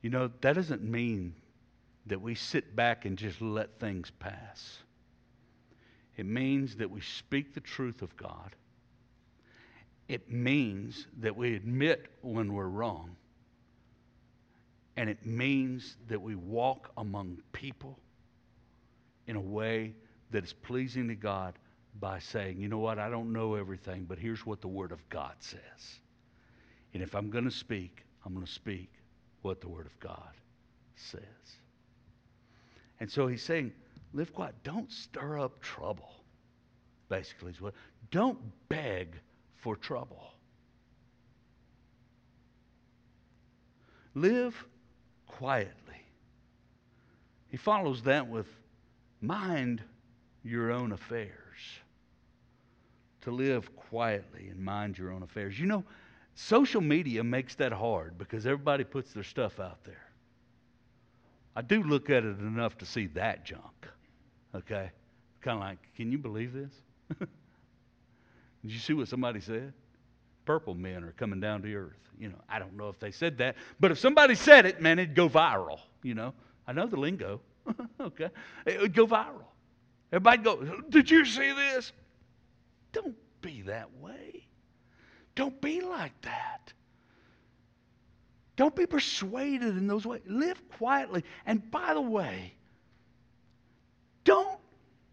[0.03, 1.35] You know, that doesn't mean
[2.07, 4.79] that we sit back and just let things pass.
[6.17, 8.55] It means that we speak the truth of God.
[10.09, 13.17] It means that we admit when we're wrong.
[15.01, 17.99] And it means that we walk among people
[19.27, 19.95] in a way
[20.31, 21.55] that is pleasing to God
[22.01, 25.01] by saying, you know what, I don't know everything, but here's what the Word of
[25.09, 26.01] God says.
[26.93, 28.91] And if I'm going to speak, I'm going to speak
[29.41, 30.35] what the Word of God
[30.97, 31.23] says.
[33.01, 33.73] And so he's saying,
[34.13, 34.55] live quiet.
[34.65, 36.13] Don't stir up trouble,
[37.09, 37.73] basically, is what.
[38.11, 39.19] Don't beg
[39.57, 40.35] for trouble.
[44.15, 44.67] Live
[45.39, 46.03] quietly.
[47.49, 48.47] He follows that with
[49.21, 49.83] mind
[50.43, 51.35] your own affairs.
[53.23, 55.59] To live quietly and mind your own affairs.
[55.59, 55.85] You know,
[56.35, 60.07] social media makes that hard because everybody puts their stuff out there.
[61.55, 63.89] I do look at it enough to see that junk.
[64.55, 64.91] Okay?
[65.43, 66.73] Kind of like, can you believe this?
[67.19, 67.29] Did
[68.73, 69.73] you see what somebody said?
[70.45, 71.97] Purple men are coming down to earth.
[72.19, 74.99] You know, I don't know if they said that, but if somebody said it, man,
[74.99, 75.81] it'd go viral.
[76.03, 76.35] You know,
[76.67, 77.41] I know the lingo.
[78.01, 78.29] okay,
[78.67, 79.45] it would go viral.
[80.13, 81.93] Everybody go, did you see this?
[82.93, 84.47] Don't be that way.
[85.35, 86.73] Don't be like that.
[88.57, 90.21] Don't be persuaded in those ways.
[90.27, 91.25] Live quietly.
[91.47, 92.53] And by the way,
[94.25, 94.59] don't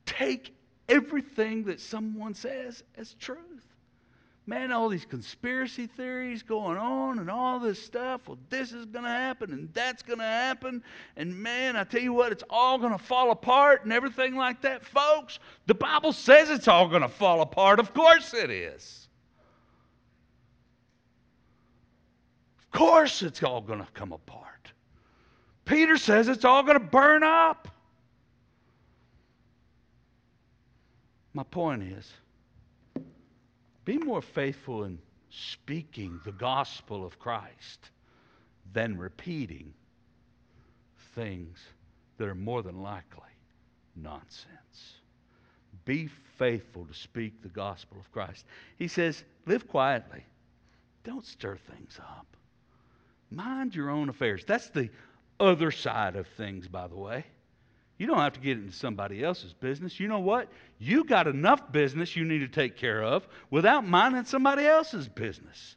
[0.05, 0.53] take
[0.89, 3.66] everything that someone says as truth
[4.47, 8.21] man, all these conspiracy theories going on and all this stuff.
[8.27, 10.81] Well, this is going to happen and that's going to happen.
[11.17, 14.61] And man, I tell you what, it's all going to fall apart and everything like
[14.61, 14.85] that.
[14.85, 17.79] Folks, the Bible says it's all going to fall apart.
[17.79, 19.09] Of course it is.
[22.61, 24.71] Of course it's all going to come apart.
[25.65, 27.67] Peter says it's all going to burn up.
[31.33, 32.09] My point is,
[33.87, 37.89] be more faithful in speaking the gospel of Christ
[38.73, 39.73] than repeating
[41.15, 41.57] things
[42.17, 43.31] that are more than likely
[43.95, 44.95] nonsense.
[45.85, 48.43] Be faithful to speak the gospel of Christ.
[48.77, 50.25] He says, live quietly.
[51.05, 52.27] Don't stir things up.
[53.31, 54.43] Mind your own affairs.
[54.45, 54.89] That's the
[55.39, 57.25] other side of things, by the way.
[57.97, 59.99] You don't have to get into somebody else's business.
[59.99, 60.49] You know what?
[60.77, 65.75] You got enough business you need to take care of without minding somebody else's business.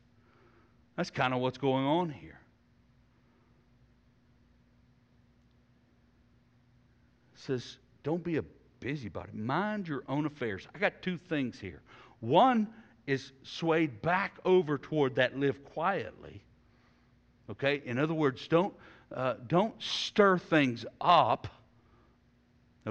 [0.97, 2.39] That's kind of what's going on here.
[7.35, 8.45] It says, don't be a
[8.81, 9.31] busybody.
[9.33, 10.68] Mind your own affairs.
[10.75, 11.81] I got two things here.
[12.21, 12.68] One
[13.07, 16.43] is swayed back over toward that live quietly.
[17.51, 17.81] Okay?
[17.87, 18.75] In other words, don't,
[19.14, 21.49] uh, don't stir things up.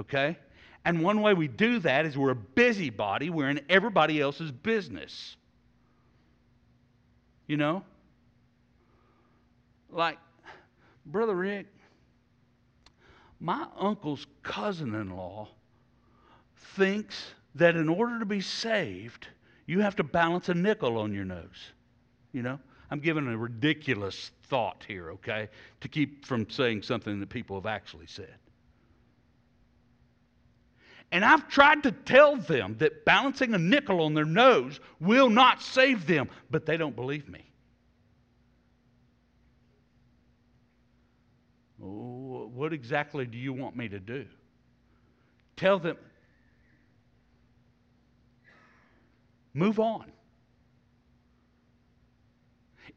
[0.00, 0.36] Okay?
[0.84, 5.36] And one way we do that is we're a busybody, we're in everybody else's business.
[7.46, 7.84] You know?
[9.90, 10.18] Like,
[11.04, 11.66] Brother Rick,
[13.40, 15.48] my uncle's cousin in law
[16.76, 19.26] thinks that in order to be saved,
[19.66, 21.72] you have to balance a nickel on your nose.
[22.32, 22.58] You know?
[22.90, 25.48] I'm giving a ridiculous thought here, okay,
[25.80, 28.34] to keep from saying something that people have actually said.
[31.12, 35.60] And I've tried to tell them that balancing a nickel on their nose will not
[35.60, 37.50] save them, but they don't believe me.
[41.82, 44.26] Oh, what exactly do you want me to do?
[45.56, 45.96] Tell them,
[49.52, 50.12] move on.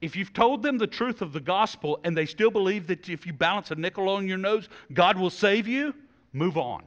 [0.01, 3.25] If you've told them the truth of the gospel and they still believe that if
[3.25, 5.95] you balance a nickel on your nose, God will save you,
[6.33, 6.83] move on.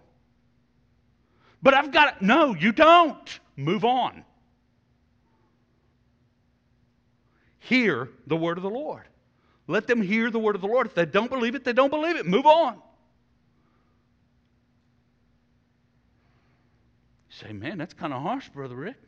[1.67, 3.41] But I've got, no, you don't.
[3.57, 4.23] Move on.
[7.59, 9.03] Hear the word of the Lord.
[9.67, 10.87] Let them hear the word of the Lord.
[10.87, 12.25] If they don't believe it, they don't believe it.
[12.25, 12.75] Move on.
[17.31, 18.99] You say, man, that's kind of harsh, Brother Rick.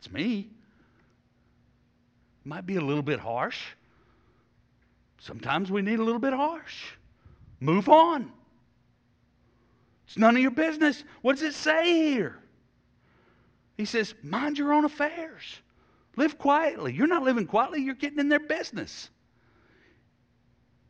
[0.00, 0.50] It's me.
[2.44, 3.58] Might be a little bit harsh.
[5.18, 6.76] Sometimes we need a little bit harsh.
[7.58, 8.30] Move on.
[10.06, 11.04] It's none of your business.
[11.22, 12.38] What does it say here?
[13.76, 15.42] He says, mind your own affairs.
[16.16, 16.92] Live quietly.
[16.92, 19.10] You're not living quietly, you're getting in their business.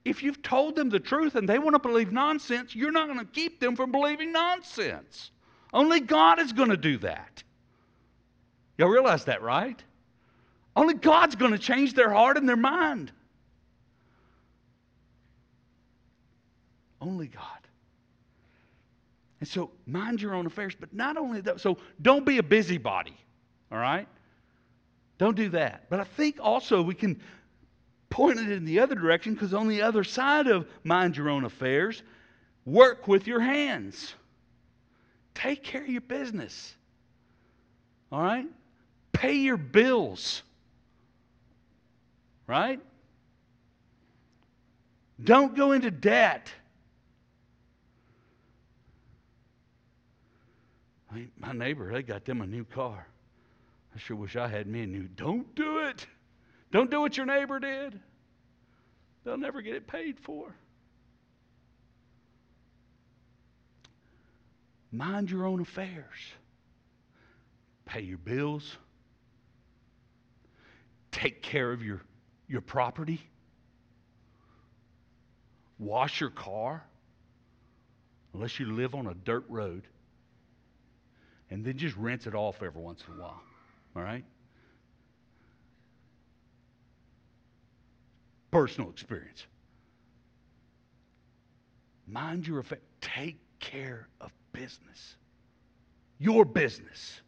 [0.05, 3.19] If you've told them the truth and they want to believe nonsense, you're not going
[3.19, 5.31] to keep them from believing nonsense.
[5.73, 7.43] Only God is going to do that.
[8.77, 9.83] Y'all realize that, right?
[10.77, 13.13] Only God's going to change their heart and their mind.
[17.01, 17.64] Only God.
[19.45, 20.75] And so mind your own affairs.
[20.75, 23.15] But not only that, so don't be a busybody,
[23.71, 24.09] all right?
[25.19, 25.91] Don't do that.
[25.91, 27.21] But I think also we can
[28.09, 31.45] point it in the other direction because on the other side of mind your own
[31.45, 32.03] affairs,
[32.65, 34.15] work with your hands.
[35.35, 36.75] Take care of your business.
[38.11, 38.47] All right?
[39.13, 40.43] Pay your bills.
[42.47, 42.81] Right?
[45.23, 46.51] Don't go into debt.
[51.39, 53.07] My neighbor, they got them a new car.
[53.95, 55.05] I sure wish I had me a new.
[55.05, 56.07] Don't do it.
[56.73, 58.01] Don't do what your neighbor did.
[59.25, 60.55] They'll never get it paid for.
[64.91, 66.05] Mind your own affairs.
[67.85, 68.77] Pay your bills.
[71.11, 72.01] Take care of your,
[72.49, 73.21] your property.
[75.79, 76.85] Wash your car.
[78.33, 79.85] Unless you live on a dirt road
[81.55, 83.41] and then just rinse it off every once in a while.
[83.95, 84.25] All right?
[88.51, 89.47] Personal experience.
[92.09, 92.83] Mind your affairs.
[93.01, 95.15] Take care of business.
[96.19, 97.21] Your business.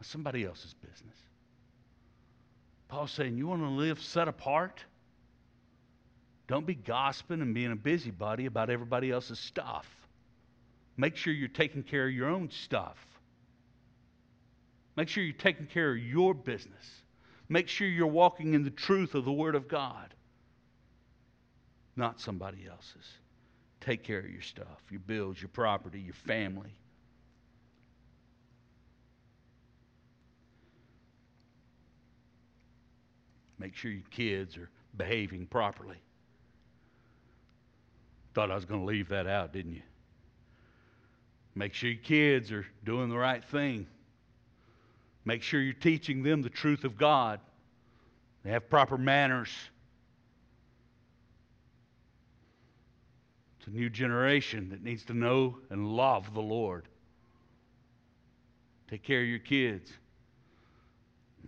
[0.00, 1.16] Not somebody else's business.
[2.88, 4.82] Paul's saying, You want to live set apart?
[6.46, 10.03] Don't be gossiping and being a busybody about everybody else's stuff.
[10.96, 12.96] Make sure you're taking care of your own stuff.
[14.96, 17.02] Make sure you're taking care of your business.
[17.48, 20.14] Make sure you're walking in the truth of the Word of God,
[21.96, 23.06] not somebody else's.
[23.80, 26.72] Take care of your stuff, your bills, your property, your family.
[33.58, 35.98] Make sure your kids are behaving properly.
[38.34, 39.82] Thought I was going to leave that out, didn't you?
[41.54, 43.86] Make sure your kids are doing the right thing.
[45.24, 47.40] Make sure you're teaching them the truth of God.
[48.44, 49.50] They have proper manners.
[53.58, 56.86] It's a new generation that needs to know and love the Lord.
[58.90, 59.90] Take care of your kids.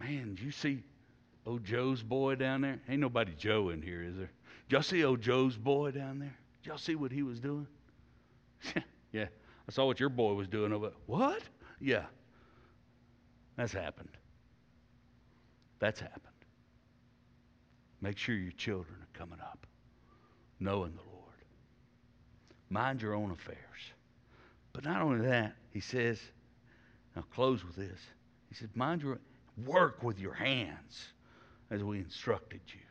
[0.00, 0.82] Man, you see
[1.46, 2.80] old Joe's boy down there?
[2.88, 4.30] Ain't nobody Joe in here, is there?
[4.68, 6.34] Did y'all see old Joe's boy down there?
[6.62, 7.66] Did y'all see what he was doing?
[9.12, 9.26] yeah.
[9.68, 10.92] I saw what your boy was doing over.
[11.06, 11.42] What?
[11.80, 12.04] Yeah.
[13.56, 14.16] That's happened.
[15.78, 16.22] That's happened.
[18.00, 19.66] Make sure your children are coming up
[20.60, 21.34] knowing the Lord.
[22.70, 23.58] Mind your own affairs.
[24.72, 26.20] But not only that, he says,
[27.16, 28.00] I'll close with this.
[28.48, 29.18] He said, Mind your
[29.64, 31.08] work with your hands
[31.70, 32.85] as we instructed you.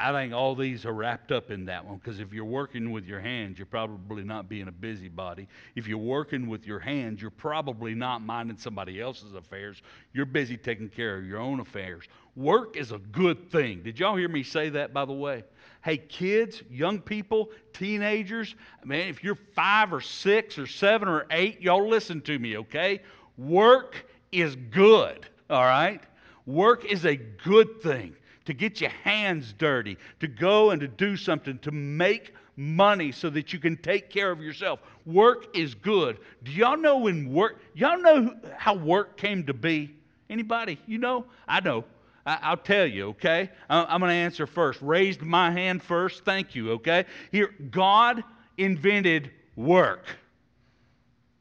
[0.00, 3.06] I think all these are wrapped up in that one because if you're working with
[3.06, 5.46] your hands, you're probably not being a busybody.
[5.76, 9.82] If you're working with your hands, you're probably not minding somebody else's affairs.
[10.12, 12.04] You're busy taking care of your own affairs.
[12.34, 13.82] Work is a good thing.
[13.84, 15.44] Did y'all hear me say that, by the way?
[15.84, 21.60] Hey, kids, young people, teenagers, man, if you're five or six or seven or eight,
[21.60, 23.00] y'all listen to me, okay?
[23.38, 26.02] Work is good, all right?
[26.46, 31.16] Work is a good thing to get your hands dirty, to go and to do
[31.16, 34.80] something, to make money so that you can take care of yourself.
[35.06, 36.18] Work is good.
[36.44, 39.94] Do y'all know when work, y'all know how work came to be?
[40.30, 40.78] Anybody?
[40.86, 41.26] You know?
[41.48, 41.84] I know.
[42.26, 43.50] I, will tell you, okay?
[43.68, 44.80] Uh, I'm going to answer first.
[44.80, 46.24] Raised my hand first.
[46.24, 47.04] Thank you, okay?
[47.30, 48.24] Here, God
[48.56, 50.06] invented work.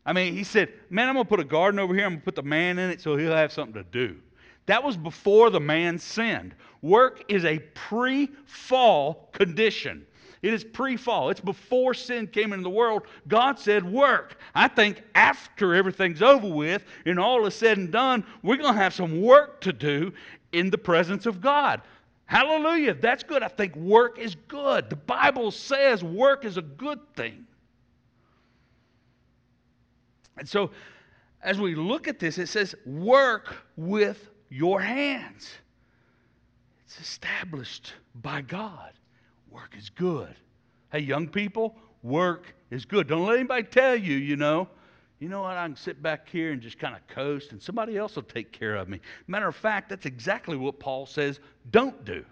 [0.05, 2.03] I mean, he said, Man, I'm going to put a garden over here.
[2.03, 4.17] I'm going to put the man in it so he'll have something to do.
[4.65, 6.55] That was before the man sinned.
[6.81, 10.05] Work is a pre fall condition.
[10.41, 11.29] It is pre fall.
[11.29, 13.03] It's before sin came into the world.
[13.27, 14.39] God said, Work.
[14.53, 18.79] I think after everything's over with and all is said and done, we're going to
[18.79, 20.13] have some work to do
[20.51, 21.81] in the presence of God.
[22.25, 22.93] Hallelujah.
[22.93, 23.43] That's good.
[23.43, 24.89] I think work is good.
[24.89, 27.45] The Bible says work is a good thing.
[30.37, 30.71] And so,
[31.41, 35.49] as we look at this, it says, Work with your hands.
[36.85, 38.91] It's established by God.
[39.49, 40.35] Work is good.
[40.91, 43.07] Hey, young people, work is good.
[43.07, 44.67] Don't let anybody tell you, you know,
[45.19, 47.97] you know what, I can sit back here and just kind of coast and somebody
[47.97, 48.99] else will take care of me.
[49.25, 51.39] Matter of fact, that's exactly what Paul says
[51.71, 52.23] don't do.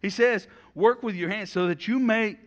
[0.00, 2.38] He says, work with your hands so that you may.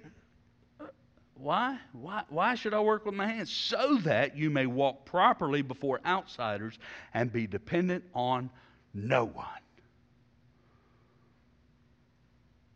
[1.36, 1.78] Why?
[1.94, 2.24] Why?
[2.30, 3.52] Why should I work with my hands?
[3.52, 6.80] So that you may walk properly before outsiders
[7.14, 8.50] and be dependent on
[8.94, 9.46] no one.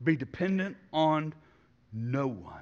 [0.03, 1.34] Be dependent on
[1.93, 2.61] no one.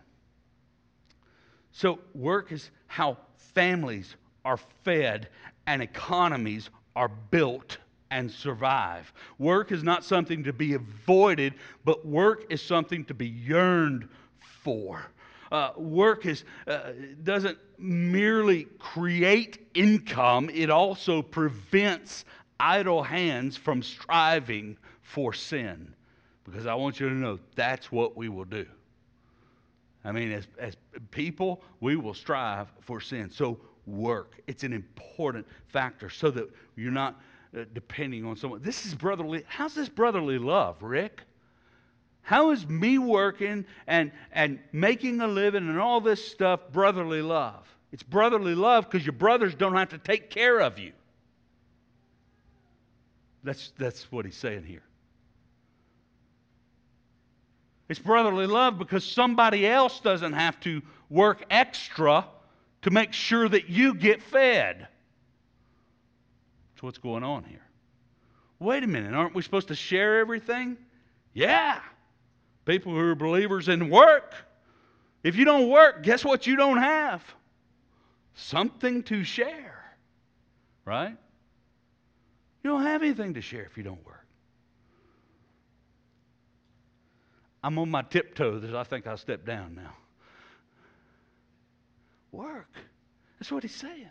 [1.71, 5.29] So, work is how families are fed
[5.67, 7.77] and economies are built
[8.11, 9.11] and survive.
[9.39, 11.53] Work is not something to be avoided,
[11.85, 14.07] but work is something to be yearned
[14.39, 15.01] for.
[15.51, 16.91] Uh, work is, uh,
[17.23, 22.25] doesn't merely create income, it also prevents
[22.61, 25.93] idle hands from striving for sin.
[26.45, 28.65] Because I want you to know that's what we will do.
[30.03, 30.75] I mean, as, as
[31.11, 33.29] people, we will strive for sin.
[33.29, 34.39] So, work.
[34.47, 37.19] It's an important factor so that you're not
[37.57, 38.61] uh, depending on someone.
[38.61, 39.43] This is brotherly.
[39.47, 41.21] How's this brotherly love, Rick?
[42.21, 47.67] How is me working and, and making a living and all this stuff brotherly love?
[47.91, 50.93] It's brotherly love because your brothers don't have to take care of you.
[53.43, 54.83] That's, that's what he's saying here.
[57.89, 62.25] It's brotherly love because somebody else doesn't have to work extra
[62.83, 64.87] to make sure that you get fed.
[66.73, 67.65] That's what's going on here.
[68.59, 70.77] Wait a minute, aren't we supposed to share everything?
[71.33, 71.79] Yeah.
[72.65, 74.35] People who are believers in work.
[75.23, 77.23] If you don't work, guess what you don't have?
[78.35, 79.97] Something to share.
[80.85, 81.17] Right?
[82.63, 84.25] You don't have anything to share if you don't work.
[87.63, 88.73] I'm on my tiptoes.
[88.73, 89.95] I think I'll step down now.
[92.31, 92.73] Work.
[93.39, 94.09] That's what he's saying.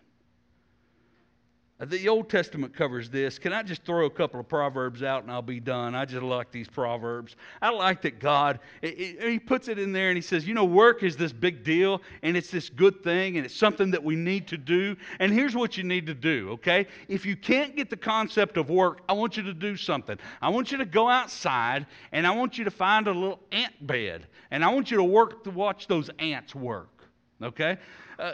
[1.83, 3.39] The Old Testament covers this.
[3.39, 5.95] Can I just throw a couple of proverbs out and I'll be done?
[5.95, 7.37] I just like these proverbs.
[7.62, 11.03] I like that God, He puts it in there and He says, you know, work
[11.03, 14.47] is this big deal and it's this good thing and it's something that we need
[14.49, 14.95] to do.
[15.20, 16.87] And here's what you need to do, okay?
[17.09, 20.18] If you can't get the concept of work, I want you to do something.
[20.43, 23.87] I want you to go outside and I want you to find a little ant
[23.87, 27.00] bed and I want you to work to watch those ants work,
[27.43, 27.78] okay?
[28.20, 28.32] Uh,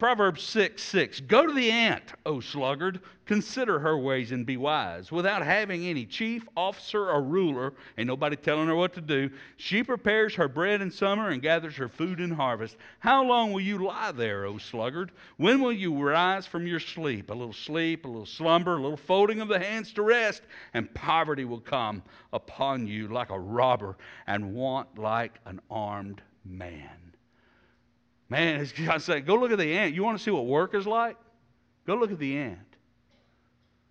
[0.00, 1.20] Proverbs 6 6.
[1.20, 3.00] Go to the ant, O sluggard.
[3.24, 5.12] Consider her ways and be wise.
[5.12, 9.84] Without having any chief, officer, or ruler, and nobody telling her what to do, she
[9.84, 12.76] prepares her bread in summer and gathers her food in harvest.
[12.98, 15.12] How long will you lie there, O sluggard?
[15.36, 17.30] When will you rise from your sleep?
[17.30, 20.42] A little sleep, a little slumber, a little folding of the hands to rest,
[20.74, 27.11] and poverty will come upon you like a robber and want like an armed man.
[28.32, 29.94] Man, I say, go look at the ant.
[29.94, 31.18] You want to see what work is like?
[31.86, 32.58] Go look at the ant.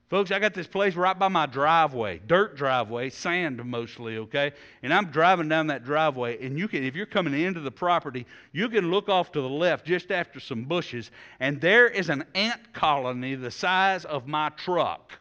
[0.10, 4.52] Folks, I got this place right by my driveway, dirt driveway, sand mostly, okay?
[4.82, 8.26] And I'm driving down that driveway, and you can, if you're coming into the property,
[8.52, 12.26] you can look off to the left just after some bushes, and there is an
[12.34, 15.14] ant colony the size of my truck.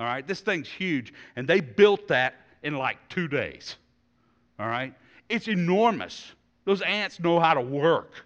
[0.00, 2.34] All right, this thing's huge, and they built that
[2.64, 3.76] in like two days.
[4.58, 4.92] All right,
[5.28, 6.32] it's enormous.
[6.64, 8.24] Those ants know how to work.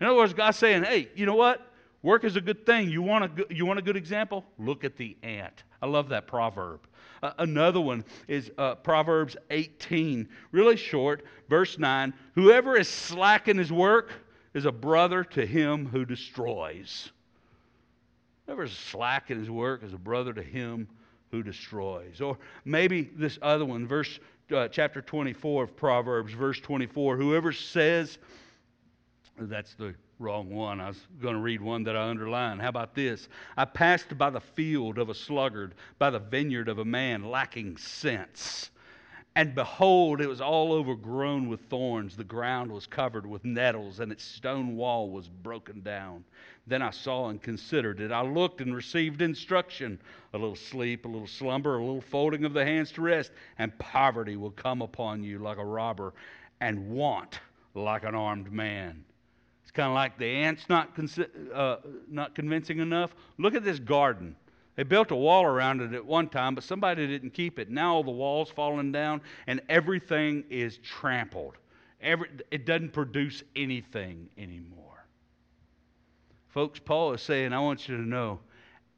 [0.00, 1.70] In other words, God's saying, hey, you know what?
[2.02, 2.90] Work is a good thing.
[2.90, 4.44] You want a, you want a good example?
[4.58, 5.64] Look at the ant.
[5.80, 6.80] I love that proverb.
[7.22, 12.12] Uh, another one is uh, Proverbs 18, really short, verse 9.
[12.34, 14.12] Whoever is slack in his work
[14.52, 17.10] is a brother to him who destroys.
[18.46, 20.86] Whoever is slack in his work is a brother to him
[21.30, 22.20] who destroys.
[22.20, 22.36] Or
[22.66, 24.20] maybe this other one, verse
[24.54, 27.16] uh, chapter 24 of Proverbs, verse 24.
[27.16, 28.18] Whoever says,
[29.38, 30.80] that's the Wrong one.
[30.80, 32.62] I was going to read one that I underlined.
[32.62, 33.28] How about this?
[33.56, 37.76] I passed by the field of a sluggard, by the vineyard of a man lacking
[37.78, 38.70] sense.
[39.34, 42.16] And behold, it was all overgrown with thorns.
[42.16, 46.24] The ground was covered with nettles, and its stone wall was broken down.
[46.68, 48.12] Then I saw and considered it.
[48.12, 50.00] I looked and received instruction
[50.32, 53.76] a little sleep, a little slumber, a little folding of the hands to rest, and
[53.80, 56.14] poverty will come upon you like a robber,
[56.60, 57.40] and want
[57.74, 59.04] like an armed man
[59.74, 60.90] kind of like the ants not,
[61.52, 61.76] uh,
[62.08, 63.14] not convincing enough.
[63.38, 64.36] Look at this garden.
[64.76, 67.70] They built a wall around it at one time, but somebody didn't keep it.
[67.70, 71.56] Now all the walls falling down and everything is trampled.
[72.00, 75.06] Every, it doesn't produce anything anymore.
[76.48, 78.40] Folks, Paul is saying, I want you to know,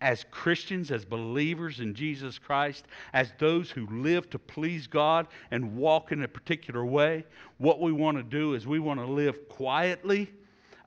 [0.03, 5.75] as Christians, as believers in Jesus Christ, as those who live to please God and
[5.75, 7.25] walk in a particular way,
[7.57, 10.31] what we want to do is we want to live quietly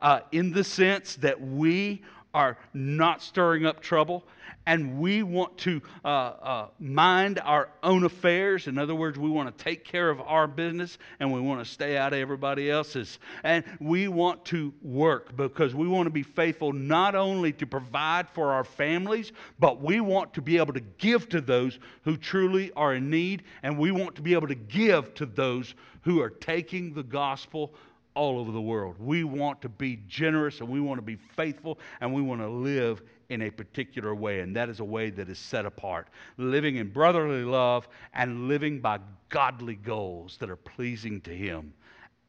[0.01, 2.01] uh, in the sense that we
[2.33, 4.23] are not stirring up trouble
[4.65, 8.67] and we want to uh, uh, mind our own affairs.
[8.67, 11.65] In other words, we want to take care of our business and we want to
[11.65, 13.17] stay out of everybody else's.
[13.43, 18.29] And we want to work because we want to be faithful not only to provide
[18.29, 22.71] for our families, but we want to be able to give to those who truly
[22.73, 23.43] are in need.
[23.63, 25.73] And we want to be able to give to those
[26.03, 27.73] who are taking the gospel
[28.19, 28.97] all over the world.
[28.99, 32.49] We want to be generous and we want to be faithful and we want to
[32.49, 36.09] live in a particular way, and that is a way that is set apart.
[36.35, 38.99] Living in brotherly love and living by
[39.29, 41.71] godly goals that are pleasing to Him,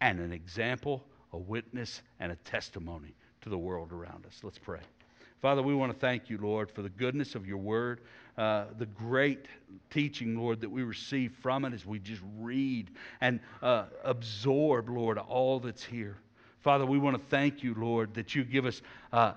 [0.01, 4.41] and an example, a witness, and a testimony to the world around us.
[4.45, 4.81] Let's pray.
[5.41, 8.03] Father, we want to thank you, Lord, for the goodness of your word,
[8.41, 9.45] uh, the great
[9.91, 15.19] teaching, Lord, that we receive from it as we just read and uh, absorb, Lord,
[15.19, 16.17] all that's here.
[16.61, 18.81] Father, we want to thank you, Lord, that you give us
[19.13, 19.35] uh,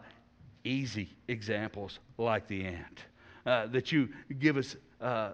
[0.63, 3.03] easy examples like the ant,
[3.45, 4.07] uh, that you
[4.39, 5.31] give us uh,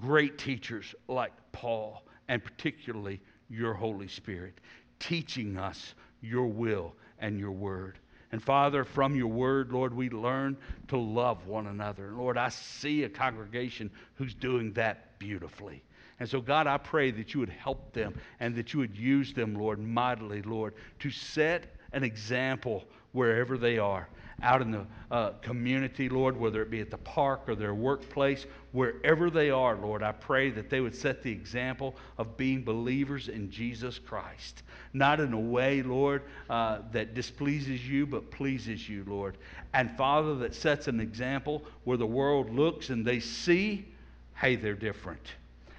[0.00, 4.54] great teachers like Paul, and particularly your Holy Spirit,
[4.98, 7.98] teaching us your will and your word.
[8.34, 10.56] And Father, from your word, Lord, we learn
[10.88, 12.08] to love one another.
[12.08, 15.84] And Lord, I see a congregation who's doing that beautifully.
[16.18, 19.32] And so, God, I pray that you would help them and that you would use
[19.32, 22.82] them, Lord, mightily, Lord, to set an example
[23.12, 24.08] wherever they are
[24.42, 28.46] out in the uh, community, Lord, whether it be at the park or their workplace,
[28.72, 33.28] wherever they are, Lord, I pray that they would set the example of being believers
[33.28, 34.62] in Jesus Christ.
[34.92, 39.38] Not in a way, Lord, uh, that displeases you, but pleases you, Lord.
[39.72, 43.86] And Father, that sets an example where the world looks and they see,
[44.34, 45.32] hey, they're different.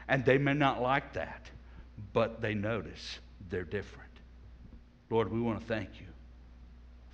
[0.08, 1.49] And they may not like that,
[2.14, 4.03] but they notice they're different.
[5.10, 6.08] Lord, we want to thank you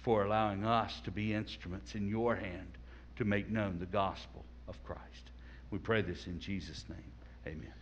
[0.01, 2.77] for allowing us to be instruments in your hand
[3.17, 5.31] to make known the gospel of Christ.
[5.69, 7.11] We pray this in Jesus' name.
[7.45, 7.73] Amen.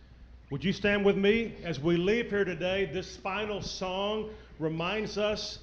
[0.50, 2.90] Would you stand with me as we leave here today?
[2.92, 5.58] This final song reminds us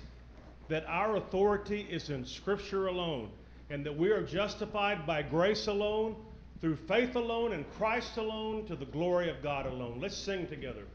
[0.70, 3.30] that our authority is in Scripture alone
[3.70, 6.16] and that we are justified by grace alone,
[6.62, 10.00] through faith alone, and Christ alone, to the glory of God alone.
[10.02, 10.86] Let's sing together.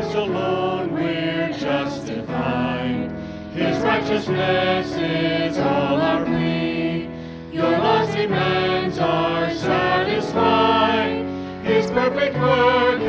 [0.00, 3.12] Christ alone we're justified.
[3.52, 7.06] His righteousness is all our plea.
[7.52, 11.26] Your lost demands are satisfied.
[11.66, 13.02] His perfect work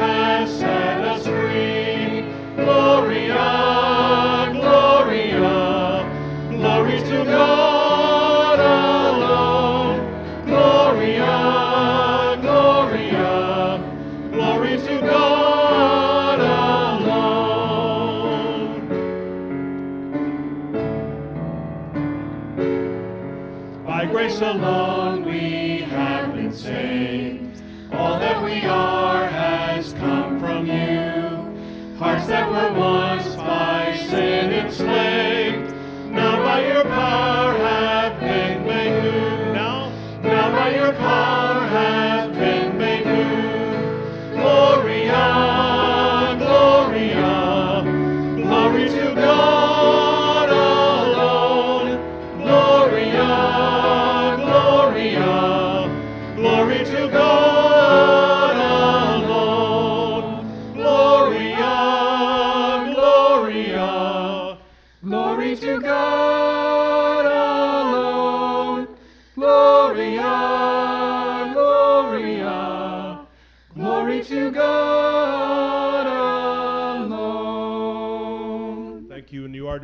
[32.52, 33.01] number one.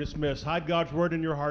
[0.08, 0.46] dismissed.
[0.46, 1.46] Hide God's word in your heart.